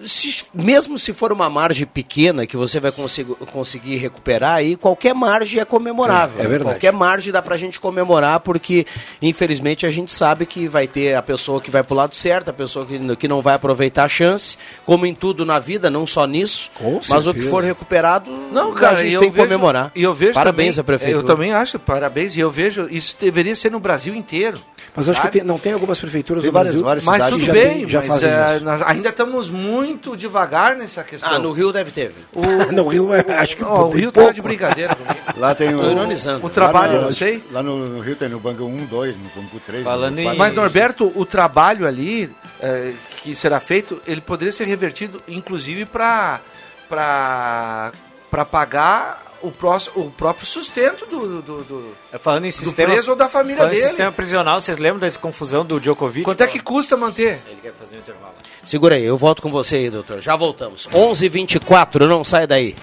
[0.06, 5.14] Se- mesmo se for uma margem pequena que você vai consigo- conseguir recuperar, aí qualquer
[5.14, 6.40] margem é comemorável.
[6.40, 6.74] É, é verdade.
[6.76, 8.86] Qualquer margem dá pra gente comemorar, porque
[9.20, 12.52] infelizmente a gente sabe que vai ter a pessoa que vai pro lado certo, a
[12.52, 16.26] pessoa que, que não vai aproveitar a chance, como em tudo na vida, não só
[16.26, 16.70] nisso.
[16.74, 17.50] Com mas o que certeza.
[17.50, 19.92] for recuperado, Não, cara, a gente tem que vejo- comemorar.
[19.94, 21.22] E eu vejo Parabéns também, à prefeitura.
[21.22, 22.36] Eu também acho, parabéns.
[22.36, 24.58] E eu vejo, isso deveria ser no Brasil inteiro.
[24.94, 25.38] Mas acho que sabe?
[25.38, 26.84] tem- não tem algumas prefeituras Tem do várias- Brasil.
[26.84, 28.64] várias Mas cidades tudo já bem, tem- já mas fazem é, isso.
[28.64, 31.32] nós ainda estamos muito devagar nessa questão.
[31.32, 32.12] Ah, no Rio deve ter.
[32.32, 34.28] O, Não, o Rio é- acho que Ó, o Rio pouco.
[34.28, 35.20] tá de brincadeira comigo.
[35.36, 35.90] Lá tem Tô o.
[35.90, 36.44] ironizando.
[36.46, 37.42] O trabalho, no- não sei.
[37.50, 39.84] Lá no, no Rio tem no Banco 1, 2, no Banco 3.
[39.84, 40.38] Falando no em- quatro.
[40.38, 42.30] Mas, Norberto, o trabalho ali
[42.60, 46.40] eh, que será feito, ele poderia ser revertido, inclusive, para
[46.88, 52.92] para pagar o, próximo, o próprio sustento do, do, do, É, Falando em do sistema,
[52.92, 53.88] preso ou da família falando em dele.
[53.88, 56.24] sistema prisional, vocês lembram dessa confusão do Djokovic?
[56.24, 57.40] Quanto é que custa manter?
[57.48, 58.34] Ele quer fazer um intervalo.
[58.64, 60.20] Segura aí, eu volto com você aí, doutor.
[60.20, 60.88] Já voltamos.
[60.92, 62.74] 11:24, não sai daí.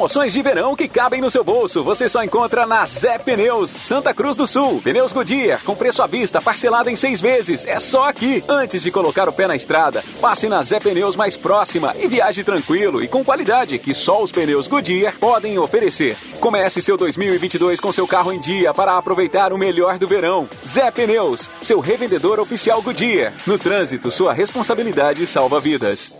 [0.00, 1.84] Promoções de verão que cabem no seu bolso.
[1.84, 4.80] Você só encontra na Zé Pneus, Santa Cruz do Sul.
[4.82, 7.66] Pneus Goodyear, com preço à vista, parcelado em seis vezes.
[7.66, 8.42] É só aqui.
[8.48, 12.42] Antes de colocar o pé na estrada, passe na Zé Pneus mais próxima e viaje
[12.42, 16.16] tranquilo e com qualidade que só os pneus Goodyear podem oferecer.
[16.40, 20.48] Comece seu 2022 com seu carro em dia para aproveitar o melhor do verão.
[20.66, 23.34] Zé Pneus, seu revendedor oficial Goodyear.
[23.46, 26.10] No trânsito, sua responsabilidade salva vidas.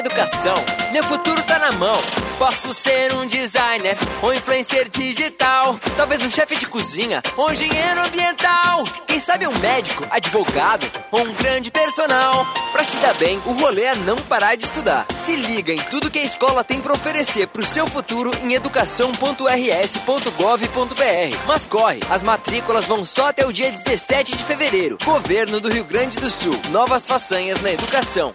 [0.00, 0.54] Educação,
[0.92, 2.00] meu futuro tá na mão.
[2.38, 5.78] Posso ser um designer ou influencer digital.
[5.94, 8.84] Talvez um chefe de cozinha ou engenheiro ambiental.
[9.06, 12.46] Quem sabe um médico, advogado ou um grande personal.
[12.72, 15.04] Pra se dar bem, o rolê é não parar de estudar.
[15.14, 21.46] Se liga em tudo que a escola tem pra oferecer pro seu futuro em educação.rs.gov.br.
[21.46, 24.96] Mas corre, as matrículas vão só até o dia 17 de fevereiro.
[25.04, 26.58] Governo do Rio Grande do Sul.
[26.70, 28.34] Novas façanhas na educação.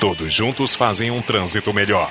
[0.00, 2.10] Todos juntos fazem um trânsito melhor.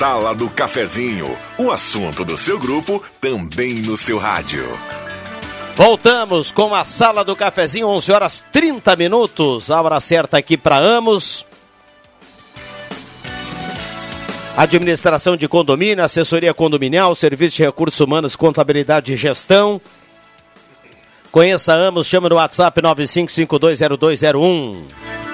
[0.00, 4.64] Sala do Cafezinho, o assunto do seu grupo também no seu rádio.
[5.76, 9.70] Voltamos com a Sala do Cafezinho, 11 horas 30 minutos.
[9.70, 11.44] A hora certa aqui para Amos.
[14.56, 19.78] Administração de condomínio, assessoria condominial, serviço de recursos humanos, contabilidade e gestão.
[21.30, 25.29] Conheça Amos, chama no WhatsApp 95520201.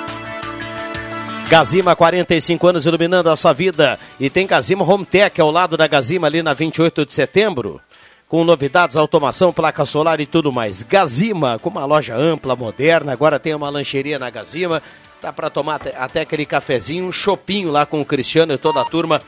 [1.48, 3.98] Gazima, 45 anos iluminando a sua vida.
[4.18, 7.80] E tem Gazima Home Tech ao lado da Gazima, ali na 28 de setembro.
[8.28, 10.82] Com novidades, automação, placa solar e tudo mais.
[10.82, 13.12] Gazima, com uma loja ampla, moderna.
[13.12, 14.82] Agora tem uma lancheria na Gazima.
[15.22, 18.84] Dá para tomar até, aquele cafezinho, um chopinho lá com o Cristiano e toda a
[18.84, 19.22] turma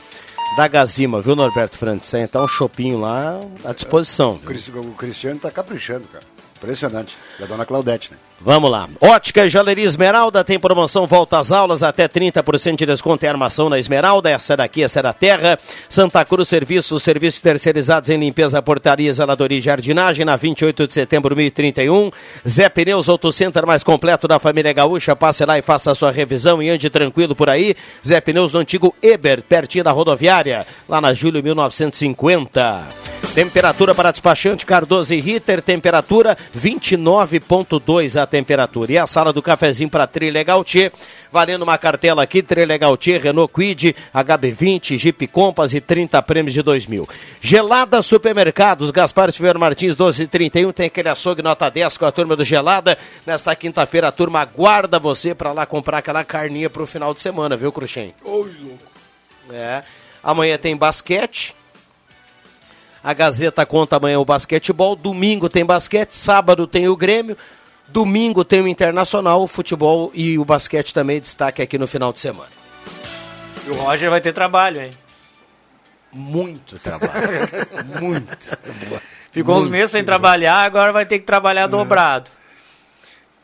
[0.57, 2.11] da Gazima, viu, Norberto Francis?
[2.11, 4.31] Tem então um chopinho lá à disposição.
[4.31, 6.25] O Cris- O Cristiano tá caprichando, cara.
[6.57, 7.17] Impressionante.
[7.39, 8.17] E a dona Claudete, né?
[8.41, 8.87] Vamos lá.
[9.01, 13.69] Ótica e Joalheria Esmeralda tem promoção volta às aulas, até 30% de desconto em armação
[13.69, 14.29] na Esmeralda.
[14.29, 15.57] Essa daqui, essa é da Terra.
[15.89, 21.35] Santa Cruz Serviços, serviços terceirizados em limpeza, portaria, zeladoria e jardinagem, na 28 de setembro,
[21.35, 22.11] 1031.
[22.47, 25.15] Zé Pneus, Auto Center mais completo da família Gaúcha.
[25.15, 27.75] Passe lá e faça a sua revisão e ande tranquilo por aí.
[28.07, 32.87] Zé Pneus no antigo Eber, pertinho da rodoviária, lá na Júlio 1950.
[33.33, 38.93] Temperatura para despachante Cardoso e Ritter, temperatura 29.2 a temperatura.
[38.93, 40.91] E a sala do cafezinho para Trilegal T,
[41.31, 46.61] valendo uma cartela aqui, Trilegal T, Renault Quid, HB20, Jeep Compass e 30 prêmios de
[46.61, 47.05] 2000.
[47.41, 52.45] Gelada Supermercados, Gaspar Silveira Martins 1231, tem aquele açougue nota 10 com a turma do
[52.45, 52.97] Gelada.
[53.25, 57.21] Nesta quinta-feira a turma aguarda você para lá comprar aquela carninha para o final de
[57.21, 58.13] semana, viu, Cruxem?
[58.23, 58.89] Oi, louco.
[59.51, 59.83] É.
[60.23, 61.55] Amanhã tem basquete.
[63.03, 64.95] A Gazeta conta amanhã o basquetebol.
[64.95, 66.11] Domingo tem basquete.
[66.11, 67.37] Sábado tem o Grêmio.
[67.91, 72.19] Domingo tem o Internacional, o futebol e o basquete também destaque aqui no final de
[72.19, 72.49] semana.
[73.65, 74.91] E o Roger vai ter trabalho, hein?
[76.11, 77.11] Muito trabalho.
[78.01, 78.57] Muito.
[79.31, 82.31] Ficou uns Muito meses sem trabalhar, agora vai ter que trabalhar dobrado.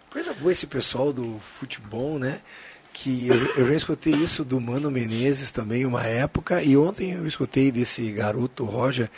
[0.10, 2.40] Coisa boa esse pessoal do futebol, né?
[2.94, 7.28] Que eu, eu já escutei isso do Mano Menezes também, uma época, e ontem eu
[7.28, 9.10] escutei desse garoto, Roger.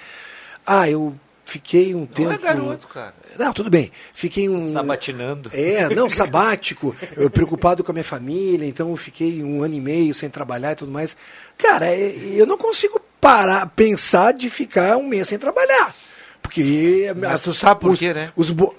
[0.66, 1.16] Ah, eu
[1.48, 2.30] fiquei um tempo.
[2.30, 3.14] Não é garoto, cara.
[3.40, 3.92] Não, tudo bem.
[4.14, 4.62] Fiquei um.
[4.72, 5.50] Sabatinando.
[5.54, 6.96] É, não, sabático.
[7.16, 10.74] eu preocupado com a minha família, então eu fiquei um ano e meio sem trabalhar
[10.74, 11.16] e tudo mais.
[11.58, 15.96] Cara, é, eu não consigo parar, pensar de ficar um mês sem trabalhar.
[16.42, 17.12] Porque.
[17.16, 18.32] Mas tu sabe por os- quê, né?
[18.36, 18.76] Os bo-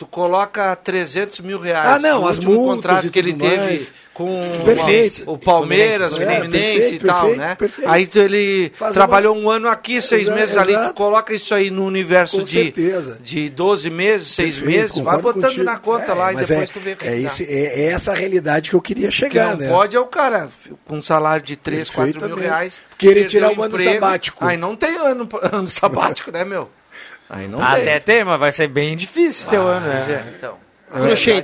[0.00, 3.92] Tu coloca 300 mil reais Ah, não, no as último contrato que ele teve mais.
[4.14, 5.30] com Perfeito.
[5.30, 7.54] o Palmeiras, o Fluminense, é, e tal, perfeito, né?
[7.54, 7.90] perfeito.
[7.90, 10.94] Aí tu, ele Faz trabalhou uma- um ano aqui, seis Exa- meses ali, tu exato.
[10.94, 13.18] coloca isso aí no universo Com de, certeza.
[13.22, 15.64] de 12 meses, seis meses, vai botando contigo.
[15.64, 17.12] na conta É, lá e depois é, tu vê é, que tá.
[17.12, 19.68] esse- é- é essa a realidade que eu queria O que chegar, não né?
[19.68, 20.48] pode é o cara
[20.86, 22.80] com um salário de 3, 4 mil reais.
[22.96, 24.42] Querer tirar o o ano sabático.
[24.42, 26.70] Aí não tem ano, ano sabático, né, meu?
[27.30, 28.16] Aí não Até tem.
[28.16, 30.04] tem, mas vai ser bem difícil teu ano, né?
[30.26, 30.58] É, então.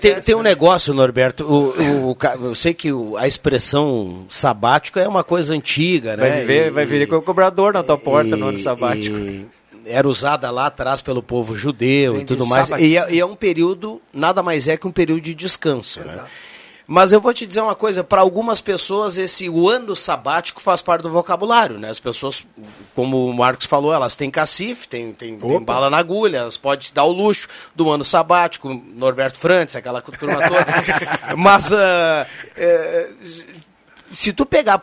[0.00, 1.44] Tem, tem um negócio, Norberto.
[1.44, 6.28] O, o- o eu sei que o- a expressão sabático é uma coisa antiga, né?
[6.28, 9.16] Vai viver, E- vai vir com o cobrador na tua porta no ano e- sabático.
[9.16, 9.46] e
[9.86, 12.68] era usada lá atrás pelo povo judeu Vem e tudo mais.
[12.70, 16.00] E é, e é um período, nada mais é que um período de descanso.
[16.00, 16.18] Né?
[16.86, 20.80] Mas eu vou te dizer uma coisa, para algumas pessoas esse o ano sabático faz
[20.80, 21.90] parte do vocabulário, né?
[21.90, 22.46] As pessoas,
[22.94, 26.86] como o Marcos falou, elas têm cacife, têm, têm, têm bala na agulha, elas podem
[26.86, 30.66] se dar o luxo do ano sabático, Norberto Frantz, aquela turma toda.
[31.36, 32.26] Mas ah,
[32.56, 33.10] é,
[34.12, 34.78] se tu pegar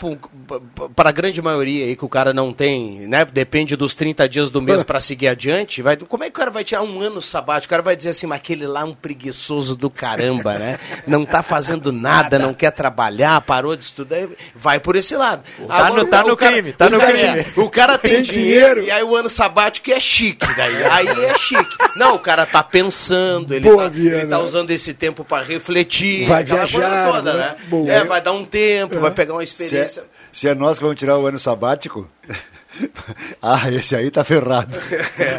[0.95, 3.25] para a grande maioria aí que o cara não tem, né?
[3.25, 6.51] Depende dos 30 dias do mês para seguir adiante, vai, como é que o cara
[6.51, 7.67] vai tirar um ano sabático?
[7.67, 10.79] O cara vai dizer assim, mas aquele lá é um preguiçoso do caramba, né?
[11.07, 15.43] Não tá fazendo nada, não quer trabalhar, parou de estudar, vai por esse lado.
[15.67, 17.39] Tá no- tá no cara- crime, tá no cara- crime.
[17.39, 18.83] é, O cara tem, Tem dinheiro, dinheiro.
[18.83, 20.83] e aí o ano sabático é chique, daí.
[20.83, 21.75] Aí é chique.
[21.95, 26.27] Não, o cara tá pensando, ele, Boa, tá, ele tá usando esse tempo para refletir,
[26.27, 27.39] Vai viajar, toda, né?
[27.39, 27.55] né?
[27.67, 27.91] Boa.
[27.91, 30.03] É, vai dar um tempo, vai pegar uma Se é, experiência.
[30.31, 32.07] se é nós que vamos tirar o ano sabático,
[33.41, 34.77] ah, esse aí tá ferrado.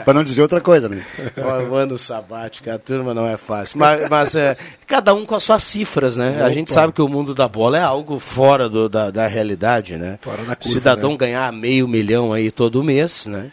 [0.05, 1.05] Pra não dizer outra coisa, né?
[1.69, 3.79] O ano sabático, a turma não é fácil.
[3.79, 4.57] Mas, mas, é,
[4.87, 6.37] cada um com as suas cifras, né?
[6.41, 6.53] A Opa.
[6.53, 10.19] gente sabe que o mundo da bola é algo fora do- da, da realidade, né?
[10.23, 11.17] Fora da o curva, cidadão né?
[11.17, 13.51] ganhar meio milhão aí todo mês, né?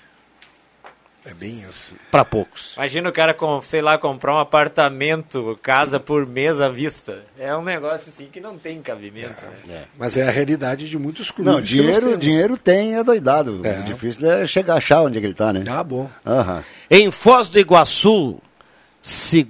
[1.23, 1.93] É bem isso.
[2.09, 2.73] Para poucos.
[2.75, 7.19] Imagina o cara, com, sei lá, comprar um apartamento, casa por mês à vista.
[7.37, 9.45] É um negócio assim que não tem cabimento.
[9.65, 9.83] né?
[9.97, 11.53] Mas é a realidade de muitos clubes.
[11.53, 13.61] Não, dinheiro, dinheiro tem, é doidado.
[13.63, 13.79] É.
[13.81, 15.63] O difícil é chegar a achar onde é que ele tá, né?
[15.67, 16.09] Ah, bom.
[16.25, 16.63] Aham.
[16.89, 18.39] Em Foz do Iguaçu,
[19.01, 19.47] se...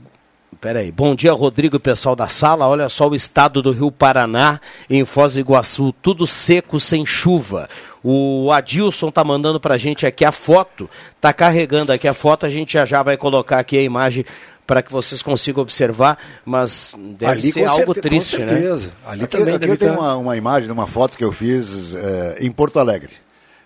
[0.62, 0.92] peraí.
[0.92, 2.68] Bom dia, Rodrigo e pessoal da sala.
[2.68, 7.68] Olha só o estado do Rio Paraná, em Foz do Iguaçu, tudo seco, sem chuva.
[8.04, 10.90] O Adilson tá mandando pra gente aqui a foto,
[11.20, 14.24] tá carregando aqui a foto, a gente já já vai colocar aqui a imagem
[14.66, 18.86] para que vocês consigam observar, mas deve Ali, ser algo certe- com triste, certeza.
[18.88, 18.92] né?
[19.06, 22.50] Ali aqui, aqui eu tenho uma, uma imagem uma foto que eu fiz eh, em
[22.52, 23.10] Porto Alegre.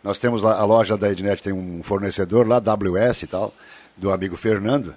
[0.03, 3.53] Nós temos lá, a loja da Ednet, tem um fornecedor lá, WS e tal,
[3.95, 4.95] do amigo Fernando,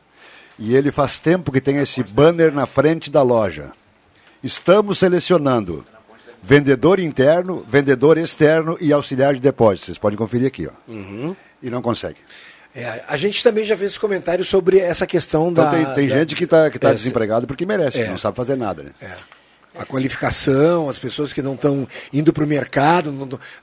[0.59, 3.73] e ele faz tempo que tem esse banner na frente da loja.
[4.43, 5.85] Estamos selecionando
[6.43, 9.87] vendedor interno, vendedor externo e auxiliar de depósito.
[9.87, 10.91] Vocês podem conferir aqui, ó.
[10.91, 11.35] Uhum.
[11.63, 12.19] E não consegue.
[12.75, 15.71] É, a gente também já fez comentário sobre essa questão Então da.
[15.71, 18.09] tem, tem da- gente que está que tá É, desempregado porque merece, é.
[18.09, 18.91] não sabe fazer nada, né?
[19.79, 23.13] A qualificação, as pessoas que não estão indo para o mercado,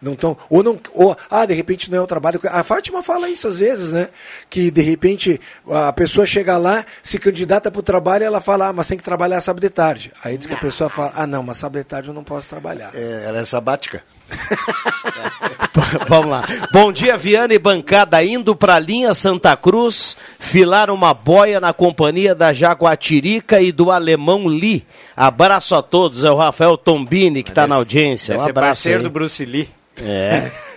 [0.01, 0.37] não estão.
[0.49, 0.79] Ou não.
[0.93, 2.39] Ou, ah, de repente não é o trabalho.
[2.45, 4.09] A Fátima fala isso às vezes, né?
[4.49, 5.39] Que de repente
[5.69, 9.03] a pessoa chega lá, se candidata para o trabalho, ela fala, ah, mas tem que
[9.03, 10.11] trabalhar sábado de tarde.
[10.23, 12.47] Aí diz que a pessoa fala, ah, não, mas sábado de tarde eu não posso
[12.47, 12.91] trabalhar.
[12.95, 14.03] É, ela é sabática.
[16.07, 16.43] Vamos lá.
[16.71, 18.23] Bom dia, Viana e bancada.
[18.23, 23.91] Indo para a linha Santa Cruz, filar uma boia na companhia da Jaguatirica e do
[23.91, 24.85] alemão Lee.
[25.15, 26.23] Abraço a todos.
[26.23, 28.37] É o Rafael Tombini que está na audiência.
[28.37, 28.53] Um abraço.
[28.53, 29.03] parceiro aí.
[29.03, 29.69] do Bruce Lee.
[30.01, 30.51] É.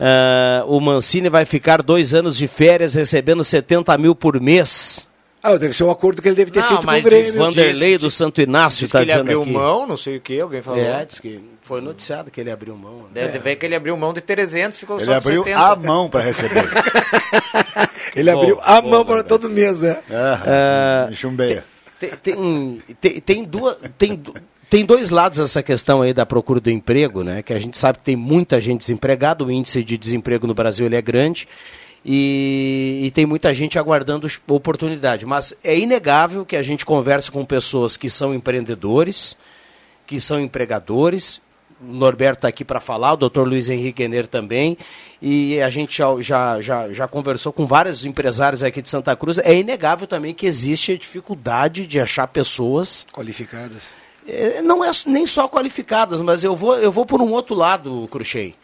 [0.00, 5.07] Ah, o Mancini vai ficar dois anos de férias recebendo 70 mil por mês.
[5.42, 7.24] Ah, deve ser um acordo que ele deve ter Não, feito com o Grêmio.
[7.26, 9.50] diz- Vanderlei do Santo Inácio está que ele dizendo abriu aqui.
[9.52, 10.80] mão, não sei o que, alguém falou.
[10.80, 13.02] É, diz que foi noticiado que ele abriu mão.
[13.14, 13.22] né?
[13.26, 15.60] Deve ver que ele abriu mão de 300, ficou Ele só de abriu 70.
[15.64, 16.64] a mão para receber.
[18.16, 19.98] Ele abriu a mão para todo mês, né?
[20.10, 21.64] Ah, chumbeia.
[22.00, 23.76] Tem, tem, tem, tem duas.
[23.96, 24.20] Tem,
[24.70, 27.42] tem dois lados essa questão aí da procura do emprego, né?
[27.42, 30.86] Que a gente sabe que tem muita gente desempregada, o índice de desemprego no Brasil
[30.86, 31.46] ele é grande
[32.10, 35.26] e, e tem muita gente aguardando oportunidade.
[35.26, 39.36] Mas é inegável que a gente conversa com pessoas que são empreendedores,
[40.06, 41.38] que são empregadores.
[41.78, 44.78] O Norberto está aqui para falar, o doutor Luiz Henrique Ener também.
[45.20, 49.36] E a gente já, já, já, conversou com vários empresários aqui de Santa Cruz.
[49.36, 53.82] É inegável também que existe a dificuldade de achar pessoas Qualificadas.
[54.26, 58.08] eh, não é nem só qualificadas, mas eu vou, eu vou por um outro lado,
[58.10, 58.54] Cruxei.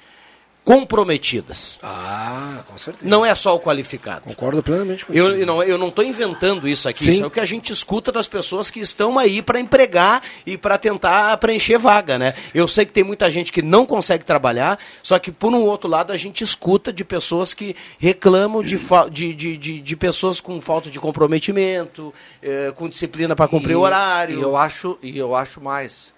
[0.65, 1.79] Comprometidas.
[1.83, 3.07] Ah, com certeza.
[3.07, 4.23] Não é só o qualificado.
[4.25, 7.05] Concordo plenamente com Eu, eu não eu não estou inventando isso aqui.
[7.05, 7.11] Sim.
[7.11, 10.57] Isso é o que a gente escuta das pessoas que estão aí para empregar e
[10.57, 12.35] para tentar preencher vaga, né?
[12.55, 15.89] Eu sei que tem muita gente que não consegue trabalhar, só que por um outro
[15.89, 20.59] lado a gente escuta de pessoas que reclamam de, de, de, de, de pessoas com
[20.63, 22.13] falta de comprometimento,
[22.43, 24.39] eh, com disciplina para cumprir E- o horário.
[24.39, 26.13] E eu acho, e eu acho mais.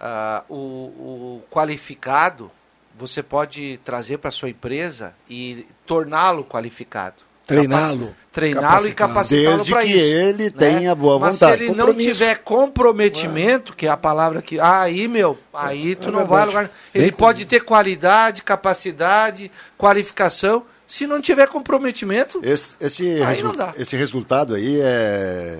[0.00, 2.50] ah, o, o qualificado
[2.96, 7.16] você pode trazer para sua empresa e torná-lo qualificado.
[7.46, 8.14] Treiná-lo.
[8.30, 9.56] Treiná-lo e Capacitá-lo.
[9.56, 9.98] Desde para que isso.
[9.98, 10.50] ele né?
[10.56, 11.58] tenha boa Mas vontade.
[11.64, 14.58] se ele não tiver comprometimento, que é a palavra que.
[14.60, 16.70] Ah, aí, meu, aí tu É não vai a lugar.
[16.94, 20.64] Ele Bem pode ter qualidade, capacidade, qualificação.
[20.86, 23.72] Se não tiver comprometimento, Esse, esse, Aí resu- não dá.
[23.78, 25.58] esse resultado aí é.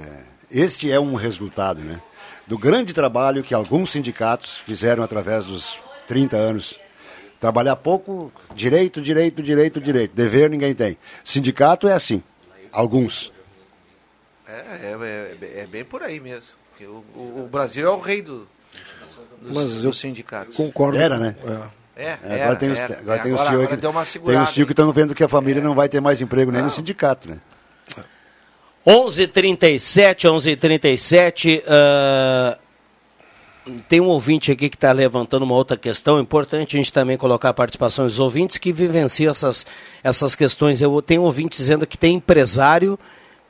[0.51, 2.01] Este é um resultado, né?
[2.47, 6.79] Do grande trabalho que alguns sindicatos fizeram através dos 30 anos.
[7.43, 10.15] Trabalhar pouco, direito, direito, direito, direito.
[10.15, 10.97] Dever ninguém tem.
[11.25, 12.23] Sindicato é assim.
[12.71, 13.33] Alguns.
[14.47, 16.51] é, é, é- é bem por aí mesmo.
[16.83, 16.85] O,
[17.19, 18.47] o- o Brasil é o rei do,
[19.41, 20.55] dos, Mas eu dos sindicatos.
[20.55, 20.97] Concordo.
[20.97, 21.35] Era, né?
[21.97, 22.99] É, É, era, agora tem os, era.
[23.01, 25.25] agora É, tem os agora- que, deu uma tem os tio que estão vendo que
[25.25, 27.39] a família não vai ter mais emprego nem no sindicato, né?
[28.87, 31.63] 11:37, 11:37.
[31.67, 32.57] ah,
[33.89, 36.77] tem um ouvinte aqui que está levantando uma outra questão importante.
[36.77, 39.65] A gente também colocar a participação dos ouvintes que vivenciam essas,
[40.03, 40.81] essas questões.
[40.81, 42.99] Eu tenho um ouvinte dizendo que tem empresário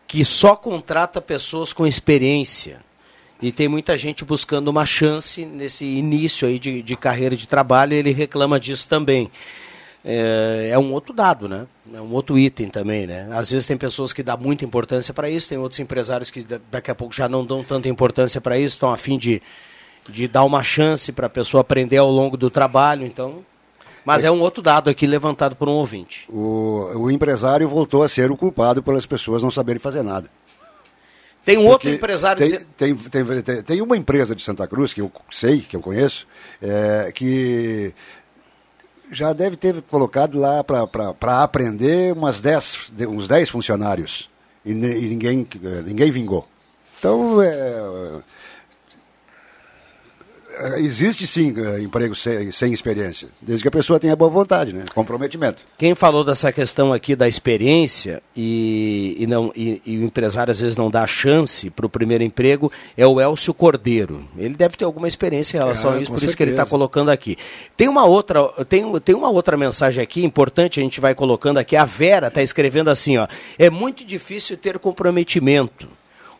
[0.06, 2.80] que só contrata pessoas com experiência.
[3.40, 7.94] E tem muita gente buscando uma chance nesse início aí de, de carreira de trabalho
[7.94, 9.30] e ele reclama disso também.
[10.04, 11.66] É, é um outro dado, né?
[11.94, 13.28] É um outro item também, né?
[13.32, 16.60] Às vezes tem pessoas que dão muita importância para isso, tem outros empresários que da-
[16.70, 19.40] daqui a pouco já não dão tanta importância para isso, estão a fim de,
[20.08, 23.44] de dar uma chance para a pessoa aprender ao longo do trabalho, então...
[24.04, 26.24] Mas é um outro dado aqui levantado por um ouvinte.
[26.28, 30.28] O, o empresário voltou a ser o culpado pelas pessoas não saberem fazer nada.
[31.44, 32.66] Tem um outro Porque empresário tem, dizendo...
[32.76, 36.26] tem, tem, tem, tem uma empresa de Santa Cruz, que eu sei, que eu conheço,
[36.60, 37.94] é, que
[39.10, 44.28] já deve ter colocado lá para aprender umas 10, de- uns 10 funcionários.
[44.64, 46.48] E, e ninguém, eh, ninguém vingou.
[46.98, 48.20] Então, é,
[50.78, 54.84] existe sim eh, emprego sem, sem experiência, desde que a pessoa tenha boa vontade, né?
[54.94, 55.62] Comprometimento.
[55.78, 60.60] Quem falou dessa questão aqui da experiência e, e não, e, e o empresário às
[60.60, 64.24] vezes não dá chance para o primeiro emprego é o Elcio Cordeiro.
[64.36, 66.62] Ele deve ter alguma experiência em relação a isso, com por isso que ele está
[66.62, 66.70] certeza.
[66.70, 67.36] colocando aqui.
[67.76, 71.76] Tem uma outra, tem, tem uma outra mensagem aqui importante, a gente vai colocando aqui.
[71.76, 73.26] A Vera está escrevendo assim, ó.
[73.58, 75.88] É muito difícil ter comprometimento.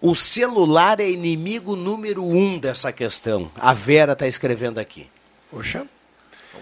[0.02, 3.50] O celular é inimigo número um dessa questão.
[3.56, 5.06] A Vera está escrevendo aqui.
[5.50, 5.86] Poxa.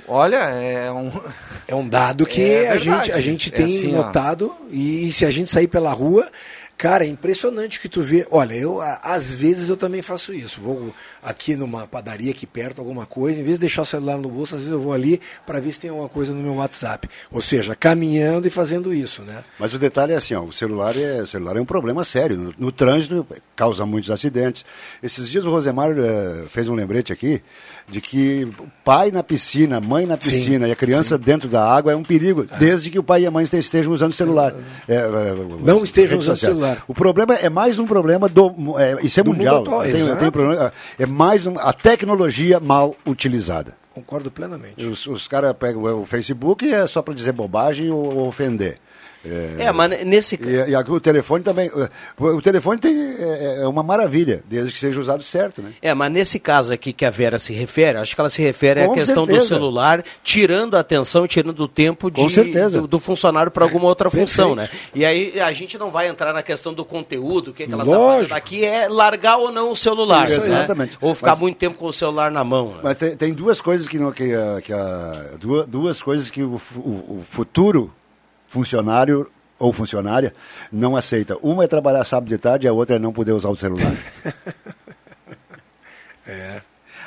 [0.06, 1.10] Olha, é um.
[1.66, 4.02] É um dado que É a, gente, a gente É tem assim, ó.
[4.02, 6.28] notado e se a gente sair pela rua,
[6.80, 8.26] cara, é impressionante que tu vê.
[8.30, 10.58] Olha, eu às vezes eu também faço isso.
[10.62, 14.30] Vou aqui numa padaria aqui perto, alguma coisa, em vez de deixar o celular no
[14.30, 17.06] bolso, às vezes eu vou ali para ver se tem alguma coisa no meu WhatsApp.
[17.30, 19.44] Ou seja, caminhando e fazendo isso, né?
[19.58, 22.38] Mas o detalhe é assim, ó, o celular é, o celular é um problema sério.
[22.38, 24.64] No, no trânsito causa muitos acidentes.
[25.02, 27.42] Esses dias o Rosemar eh, fez um lembrete aqui
[27.90, 28.48] de que
[28.84, 32.02] pai na piscina, mãe na Sim, piscina e a criança dentro da água é um
[32.02, 34.54] perigo, desde que o pai e a mãe este- estejam usando o celular.
[34.88, 35.34] É, é,
[35.64, 36.52] Não estejam usando social.
[36.52, 36.84] celular.
[36.86, 38.78] O problema é mais um problema do.
[38.78, 39.62] É, isso é Do mundial.
[39.62, 43.76] atual, tem, tem problema, é mais um, a tecnologia mal utilizada.
[43.92, 44.84] Concordo plenamente.
[44.86, 48.78] Os, os caras pegam o Facebook e é só para dizer bobagem ou, ou ofender.
[49.24, 51.70] É, mas nesse E, e aqui o telefone também.
[52.18, 55.72] O, o telefone tem, é, é uma maravilha, desde que seja usado certo, né?
[55.82, 58.82] É, mas nesse caso aqui que a Vera se refere, acho que ela se refere
[58.82, 59.48] à Com questão do certeza.
[59.48, 62.20] celular, tirando a atenção, tirando o tempo de.
[62.70, 64.68] Do, do funcionário para alguma outra função, né?
[64.94, 67.84] E aí a gente não vai entrar na questão do conteúdo, o que, que ela
[67.84, 68.02] Lógico.
[68.02, 70.58] está fazendo aqui, é largar ou não o celular, Isso, né?
[70.58, 70.96] exatamente.
[71.00, 72.68] Ou ficar Mas- muito tempo com o celular na mão.
[72.70, 72.80] né?
[72.82, 76.42] Mas tem, tem duas coisas que, não, que, a- que a- duas, duas coisas que
[76.42, 77.92] o, o- o futuro
[78.50, 80.34] funcionário ou funcionária
[80.70, 81.38] não aceita.
[81.40, 83.92] Uma é trabalhar sábado de tarde e a outra é não poder usar o celular.
[86.26, 86.60] É.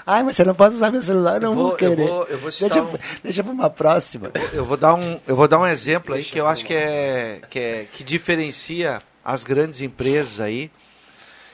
[0.06, 2.08] Ai, mas você não pode usar meu celular, não Eu vou, vou- eu querer.
[2.08, 4.32] vou- eu vou citar deixa, um- deixa para uma próxima.
[4.52, 7.40] Eu vou dar um, eu vou dar um exemplo aí que eu acho que é,
[7.50, 10.70] que é que diferencia as grandes empresas aí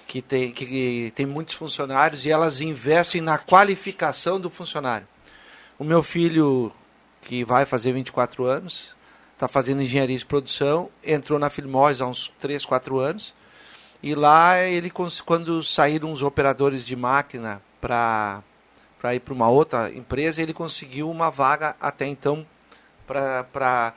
[0.08, 5.06] que tem que tem muitos funcionários e elas investem na qualificação do funcionário.
[5.78, 6.72] O meu filho
[7.22, 8.96] que vai fazer 24 anos,
[9.40, 13.34] está fazendo engenharia de produção, entrou na Filmós há uns 3, 4 anos.
[14.04, 14.92] E lá ele
[15.26, 18.44] quando saíram os operadores de máquina para
[19.00, 22.46] para ir para uma outra empresa, ele conseguiu uma vaga até então
[23.08, 23.94] para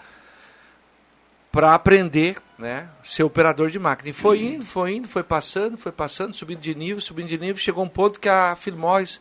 [1.51, 4.09] para aprender, né, ser operador de máquina.
[4.09, 7.57] E foi indo, foi indo, foi passando, foi passando, subindo de nível, subindo de nível,
[7.57, 9.21] chegou um ponto que a Filmós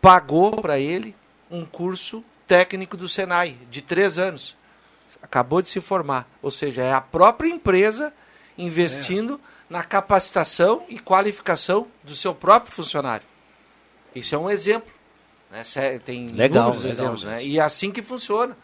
[0.00, 1.14] pagou para ele
[1.50, 4.56] um curso técnico do Senai de três anos.
[5.26, 8.12] Acabou de se formar, ou seja, é a própria empresa
[8.56, 13.26] investindo na capacitação e qualificação do seu próprio funcionário.
[14.14, 14.92] Isso é um exemplo.
[15.50, 15.62] Né?
[16.04, 17.44] Tem Legal, legal exemplos, né?
[17.44, 18.56] E é assim que funciona.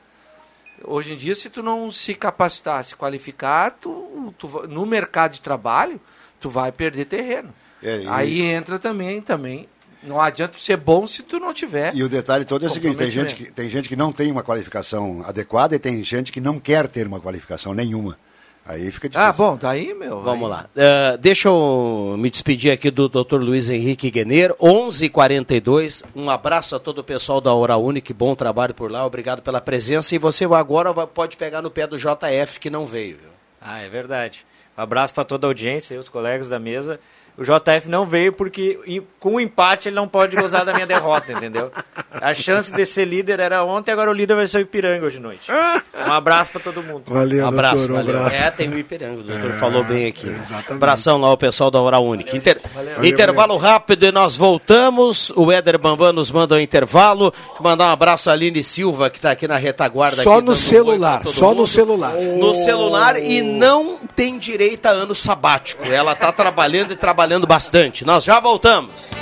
[0.84, 5.40] Hoje em dia, se tu não se capacitar, se qualificar, tu, tu no mercado de
[5.40, 6.00] trabalho,
[6.38, 7.52] tu vai perder terreno.
[7.82, 9.68] É, Aí entra também, também.
[10.02, 11.94] Não adianta ser bom se tu não tiver.
[11.94, 14.30] E o detalhe todo é o seguinte, tem gente, que, tem gente que não tem
[14.30, 18.18] uma qualificação adequada e tem gente que não quer ter uma qualificação nenhuma.
[18.64, 19.28] Aí fica difícil.
[19.28, 20.22] Ah, bom, daí, meu.
[20.22, 20.66] Vamos aí- lá.
[20.76, 23.38] Eh, deixa eu me despedir aqui do Dr.
[23.40, 26.04] Luiz Henrique Guener, 11:42.
[26.14, 29.60] Um abraço a todo o pessoal da Hora Única, bom trabalho por lá, obrigado pela
[29.60, 30.14] presença.
[30.14, 33.16] E você agora pode pegar no pé do JF que não veio.
[33.16, 33.30] Viu?
[33.60, 34.46] Ah, é verdade.
[34.78, 37.00] Um abraço para toda a audiência e os colegas da mesa.
[37.36, 41.32] O JF não veio porque com o empate ele não pode gozar da minha derrota,
[41.32, 41.72] entendeu?
[42.12, 45.16] A chance de ser líder era ontem, agora o líder vai ser o Ipiranga hoje
[45.16, 45.50] de noite.
[45.50, 47.04] Um abraço para todo mundo.
[47.06, 48.20] Valeu, abraço, doutor, um valeu.
[48.20, 48.42] abraço.
[48.42, 50.26] É, tem o Ipiranga, o doutor É, falou bem aqui.
[50.28, 50.72] exatamente.
[50.72, 52.36] Abração lá ao pessoal da Hora Única.
[52.36, 55.30] Inter- Valeu, intervalo rápido e nós voltamos.
[55.34, 57.32] O Éder Bambam nos manda o intervalo.
[57.60, 60.22] Mandar um abraço a Aline Silva, que está aqui na retaguarda.
[60.22, 61.66] Só aqui, no um celular, só no mundo.
[61.66, 62.12] celular.
[62.14, 65.82] No celular e não tem direito a ano sabático.
[65.90, 68.04] Ela está trabalhando e trabalhando bastante.
[68.04, 69.21] Nós já voltamos.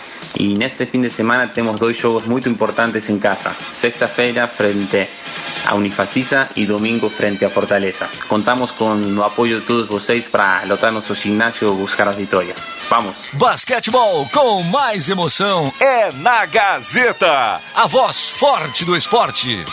[0.35, 3.53] Y en este fin de semana tenemos dos juegos muy importantes en casa.
[3.73, 5.09] Sexta-feira frente
[5.65, 8.07] a Unifacisa y domingo frente a Fortaleza.
[8.27, 12.57] Contamos con el apoyo de todos vocês para lotar nosso ginásio buscar as vitórias.
[12.89, 13.15] Vamos!
[13.33, 17.61] Basquetebol com mais emoção é na Gazeta.
[17.75, 19.63] A voz forte do esporte.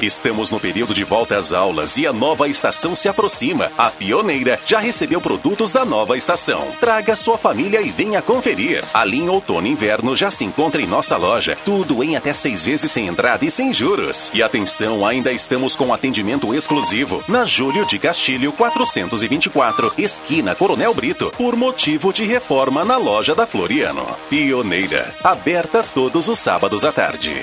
[0.00, 3.72] Estamos no período de volta às aulas e a nova estação se aproxima.
[3.78, 6.68] A Pioneira já recebeu produtos da nova estação.
[6.78, 8.84] Traga sua família e venha conferir.
[8.92, 11.56] A linha outono e inverno já se encontra em nossa loja.
[11.64, 14.30] Tudo em até seis vezes sem entrada e sem juros.
[14.34, 21.32] E atenção, ainda estamos com atendimento exclusivo na Júlio de Castilho 424, esquina Coronel Brito,
[21.38, 24.06] por motivo de reforma na loja da Floriano.
[24.28, 27.42] Pioneira, aberta todos os sábados à tarde.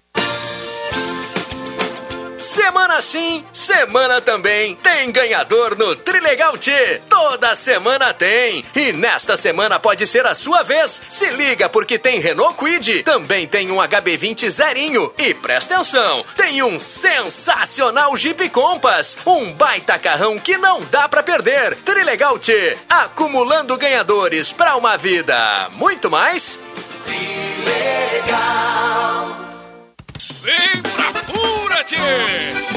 [2.41, 4.75] Semana sim, semana também.
[4.75, 7.01] Tem ganhador no Trilegal T.
[7.07, 8.65] Toda semana tem.
[8.75, 11.01] E nesta semana pode ser a sua vez.
[11.07, 15.13] Se liga porque tem Renault Quid, também tem um HB20 zerinho.
[15.17, 19.17] E presta atenção, tem um sensacional Jeep Compass.
[19.25, 21.75] Um baita carrão que não dá pra perder.
[21.77, 25.69] Trilegal T, acumulando ganhadores pra uma vida.
[25.73, 26.59] Muito mais?
[27.05, 28.61] Trilegal.
[30.43, 31.97] Vem pra Fubra, tchê!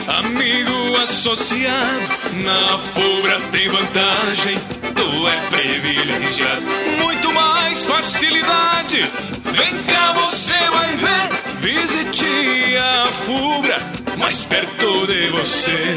[0.06, 2.12] Amigo associado,
[2.44, 4.58] na Fubra tem vantagem.
[4.94, 6.66] Tu é privilegiado,
[7.00, 9.10] muito mais facilidade.
[9.52, 11.24] Vem cá, você vai ver.
[11.60, 13.78] Visite a Fubra,
[14.16, 15.94] mais perto de você.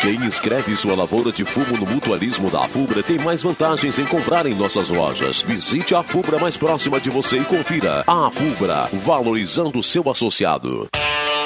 [0.00, 4.46] Quem escreve sua lavoura de fumo no mutualismo da Fubra tem mais vantagens em comprar
[4.46, 5.42] em nossas lojas.
[5.42, 8.04] Visite a Fubra mais próxima de você e confira.
[8.06, 10.88] A Fubra, valorizando seu associado.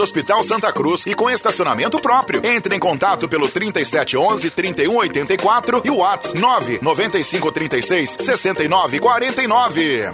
[0.00, 2.40] do Hospital Santa Cruz e com estacionamento próprio.
[2.42, 10.04] Entre em contato pelo 3711 3184 e o WhatsApp 99536 6949.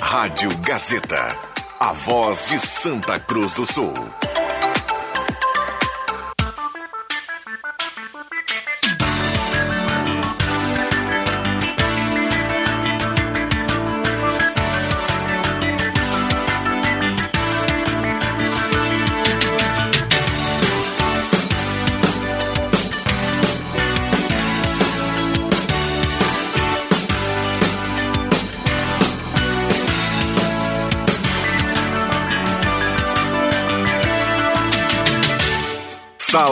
[0.00, 1.36] Rádio Gazeta,
[1.80, 3.92] a voz de Santa Cruz do Sul.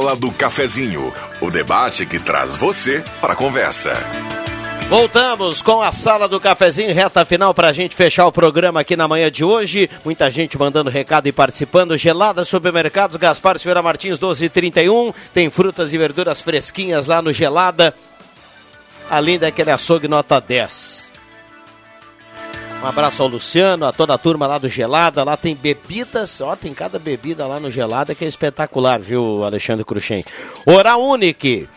[0.03, 3.93] Sala do Cafezinho, o debate que traz você para a conversa.
[4.89, 8.97] Voltamos com a sala do cafezinho, reta final para a gente fechar o programa aqui
[8.97, 9.89] na manhã de hoje.
[10.05, 11.97] Muita gente mandando recado e participando.
[11.97, 15.15] Gelada Supermercados, Gaspar Silveira Martins 1231.
[15.33, 17.95] Tem frutas e verduras fresquinhas lá no Gelada.
[19.09, 21.12] além daquele açougue nota 10.
[22.83, 25.23] Um abraço ao Luciano, a toda a turma lá do Gelada.
[25.23, 29.85] Lá tem bebidas, ó, tem cada bebida lá no Gelada que é espetacular, viu, Alexandre
[29.85, 30.25] Cruxem?
[30.67, 31.69] Oral Unique.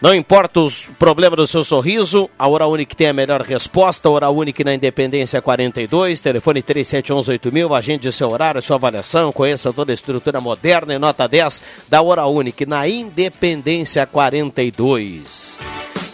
[0.00, 4.08] Não importa o problema do seu sorriso, a Oral Unique tem a melhor resposta.
[4.08, 9.94] Oral Unique na Independência 42, telefone 37118000, agende seu horário, sua avaliação, conheça toda a
[9.94, 15.58] estrutura moderna e nota 10 da Oral Unique na Independência 42.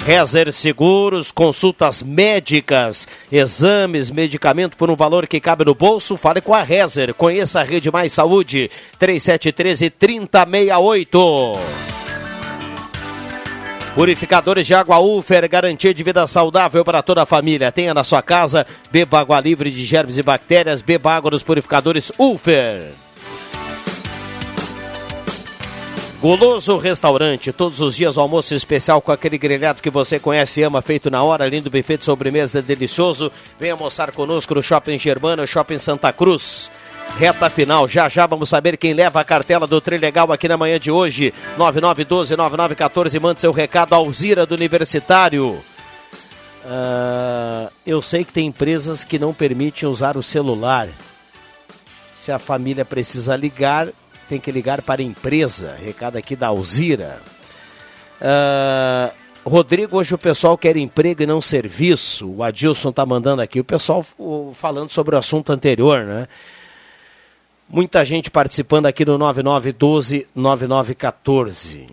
[0.05, 6.17] Rezer Seguros, consultas médicas, exames, medicamento por um valor que cabe no bolso.
[6.17, 7.15] Fale com a Rezer.
[7.15, 11.53] Conheça a Rede Mais Saúde, 3713 3068.
[13.95, 17.73] Purificadores de água Ufer, garantia de vida saudável para toda a família.
[17.73, 22.11] Tenha na sua casa, beba água livre de germes e bactérias, beba água dos purificadores
[22.17, 23.10] Ufer.
[26.21, 30.83] Goloso Restaurante, todos os dias almoço especial com aquele grelhado que você conhece e ama,
[30.83, 33.33] feito na hora, lindo buffet de sobremesa delicioso.
[33.59, 36.71] Venha almoçar conosco no Shopping Germano, Shopping Santa Cruz.
[37.19, 40.79] Reta final, já já vamos saber quem leva a cartela do Trilegal aqui na manhã
[40.79, 41.33] de hoje.
[41.59, 45.59] 9912-9914, mande seu recado Alzira do Universitário.
[46.63, 50.87] Uh, eu sei que tem empresas que não permitem usar o celular.
[52.21, 53.89] Se a família precisa ligar,
[54.31, 55.75] tem que ligar para a empresa.
[55.75, 57.21] Recado aqui da Alzira.
[58.21, 59.11] Uh,
[59.45, 62.31] Rodrigo, hoje o pessoal quer emprego e não serviço.
[62.31, 63.59] O Adilson tá mandando aqui.
[63.59, 64.07] O pessoal
[64.55, 66.29] falando sobre o assunto anterior, né?
[67.69, 71.91] Muita gente participando aqui no 9912-9914.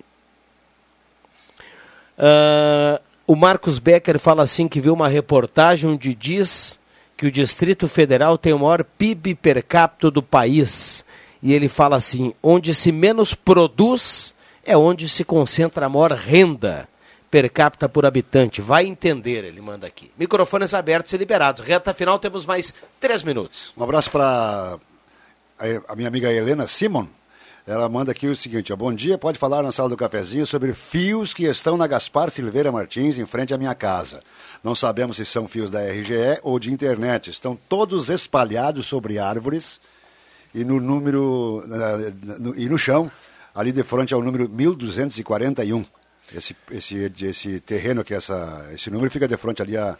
[2.19, 6.77] Uh, o Marcos Becker fala assim que viu uma reportagem onde diz
[7.15, 11.03] que o Distrito Federal tem o maior PIB per capita do país
[11.41, 14.34] e ele fala assim: onde se menos produz
[14.64, 16.88] é onde se concentra a maior renda
[17.30, 18.61] per capita por habitante.
[18.61, 20.11] Vai entender, ele manda aqui.
[20.18, 21.61] Microfones abertos e liberados.
[21.61, 23.73] Reta final, temos mais três minutos.
[23.77, 24.77] Um abraço para
[25.88, 27.07] a minha amiga Helena Simon.
[27.65, 31.34] Ela manda aqui o seguinte: bom dia, pode falar na sala do cafezinho sobre fios
[31.34, 34.23] que estão na Gaspar Silveira Martins, em frente à minha casa.
[34.64, 37.30] Não sabemos se são fios da RGE ou de internet.
[37.30, 39.81] Estão todos espalhados sobre árvores
[40.57, 41.63] e no número
[42.55, 43.11] e no chão,
[43.53, 45.85] ali de frente ao número 1241.
[46.35, 49.97] Esse, esse, esse terreno aqui, essa, esse número fica de frente ali a,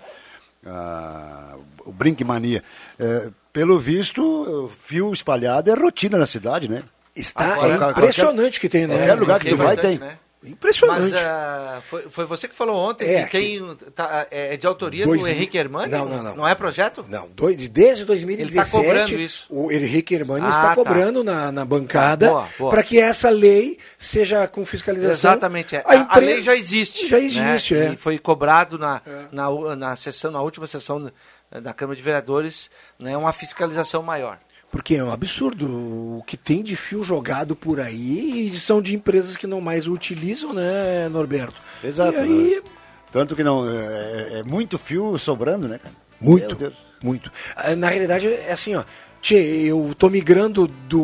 [0.65, 1.55] a
[1.85, 2.63] o Brinkmania.
[2.99, 6.84] É, pelo visto, fio espalhado é rotina na cidade, né?
[7.15, 8.97] Está Agora, é impressionante qualquer, que tem, né?
[8.97, 9.99] Qualquer lugar que tu vai tem.
[9.99, 10.17] Né?
[10.49, 11.11] Impressionante.
[11.11, 15.06] Mas uh, foi, foi você que falou ontem é, que tem, tá, é de autoria
[15.06, 15.91] dois, do Henrique Hermani?
[15.91, 16.36] Não, não, não.
[16.38, 17.06] Não é projeto?
[17.07, 19.45] Não, dois, desde 2017 Ele está cobrando isso.
[19.49, 20.76] o Henrique Hermani ah, está tá.
[20.76, 25.32] cobrando na, na bancada para que essa lei seja com fiscalização.
[25.32, 25.76] Exatamente.
[25.76, 25.84] É.
[25.86, 27.07] A, a, a, lei já existe.
[27.07, 27.88] Já existe, né?
[27.88, 27.94] é.
[27.94, 29.26] E foi cobrado na, é.
[29.32, 31.11] na, na, sessão, na última sessão
[31.52, 32.69] da Câmara de Vereadores
[32.99, 34.40] né, uma fiscalização maior.
[34.72, 38.94] Porque é um absurdo o que tem de fio jogado por aí e são de
[38.94, 41.60] empresas que não mais utilizam, né, Norberto?
[41.84, 42.14] Exato.
[42.14, 42.64] E aí...
[43.11, 43.69] Tanto que não.
[43.69, 45.95] É, é, é, muito fio sobrando, né, cara?
[46.19, 46.73] Muito.
[47.02, 47.31] Muito.
[47.56, 48.84] Ah, na realidade, é assim, ó.
[49.22, 50.95] Tchê, eu tô migrando de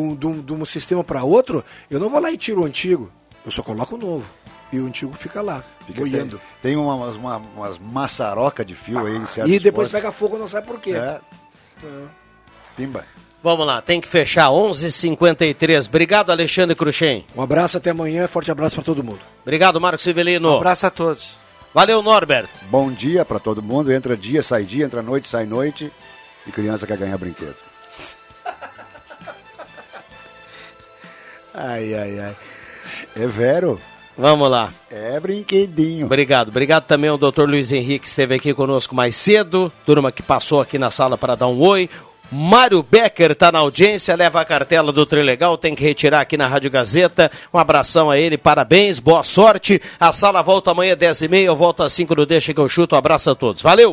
[0.52, 3.10] um sistema para outro, eu não vou lá e tiro o antigo.
[3.44, 4.26] Eu só coloco o novo.
[4.72, 6.38] E o antigo fica lá, fica boiando.
[6.60, 10.10] Tem, tem umas, uma, umas maçaroca de fio ah, aí em certos E depois pega
[10.10, 10.92] fogo, não sabe por quê.
[10.92, 11.20] É.
[11.82, 12.06] é.
[12.76, 13.04] Pimba.
[13.44, 15.86] Vamos lá, tem que fechar 11:53.
[15.86, 17.26] Obrigado, Alexandre Cruxem.
[17.36, 19.20] Um abraço até amanhã, forte abraço para todo mundo.
[19.42, 20.50] Obrigado, Marcos Civelino.
[20.50, 21.36] Um abraço a todos.
[21.74, 22.48] Valeu, Norbert.
[22.70, 23.92] Bom dia para todo mundo.
[23.92, 25.92] Entra dia, sai dia, entra noite, sai noite.
[26.46, 27.56] E criança quer ganhar brinquedo.
[31.52, 32.36] ai, ai, ai.
[33.14, 33.78] É vero.
[34.16, 34.72] Vamos lá.
[34.90, 36.06] É brinquedinho.
[36.06, 36.48] Obrigado.
[36.48, 39.70] Obrigado também ao doutor Luiz Henrique, que esteve aqui conosco mais cedo.
[39.84, 41.90] Turma que passou aqui na sala para dar um oi.
[42.32, 46.46] Mário Becker está na audiência, leva a cartela do Trilegal, tem que retirar aqui na
[46.46, 47.30] Rádio Gazeta.
[47.52, 49.80] Um abração a ele, parabéns, boa sorte.
[50.00, 52.94] A sala volta amanhã 10h30, eu volto às 5 do Deixa que eu chuto.
[52.94, 53.62] Um abraço a todos.
[53.62, 53.92] Valeu!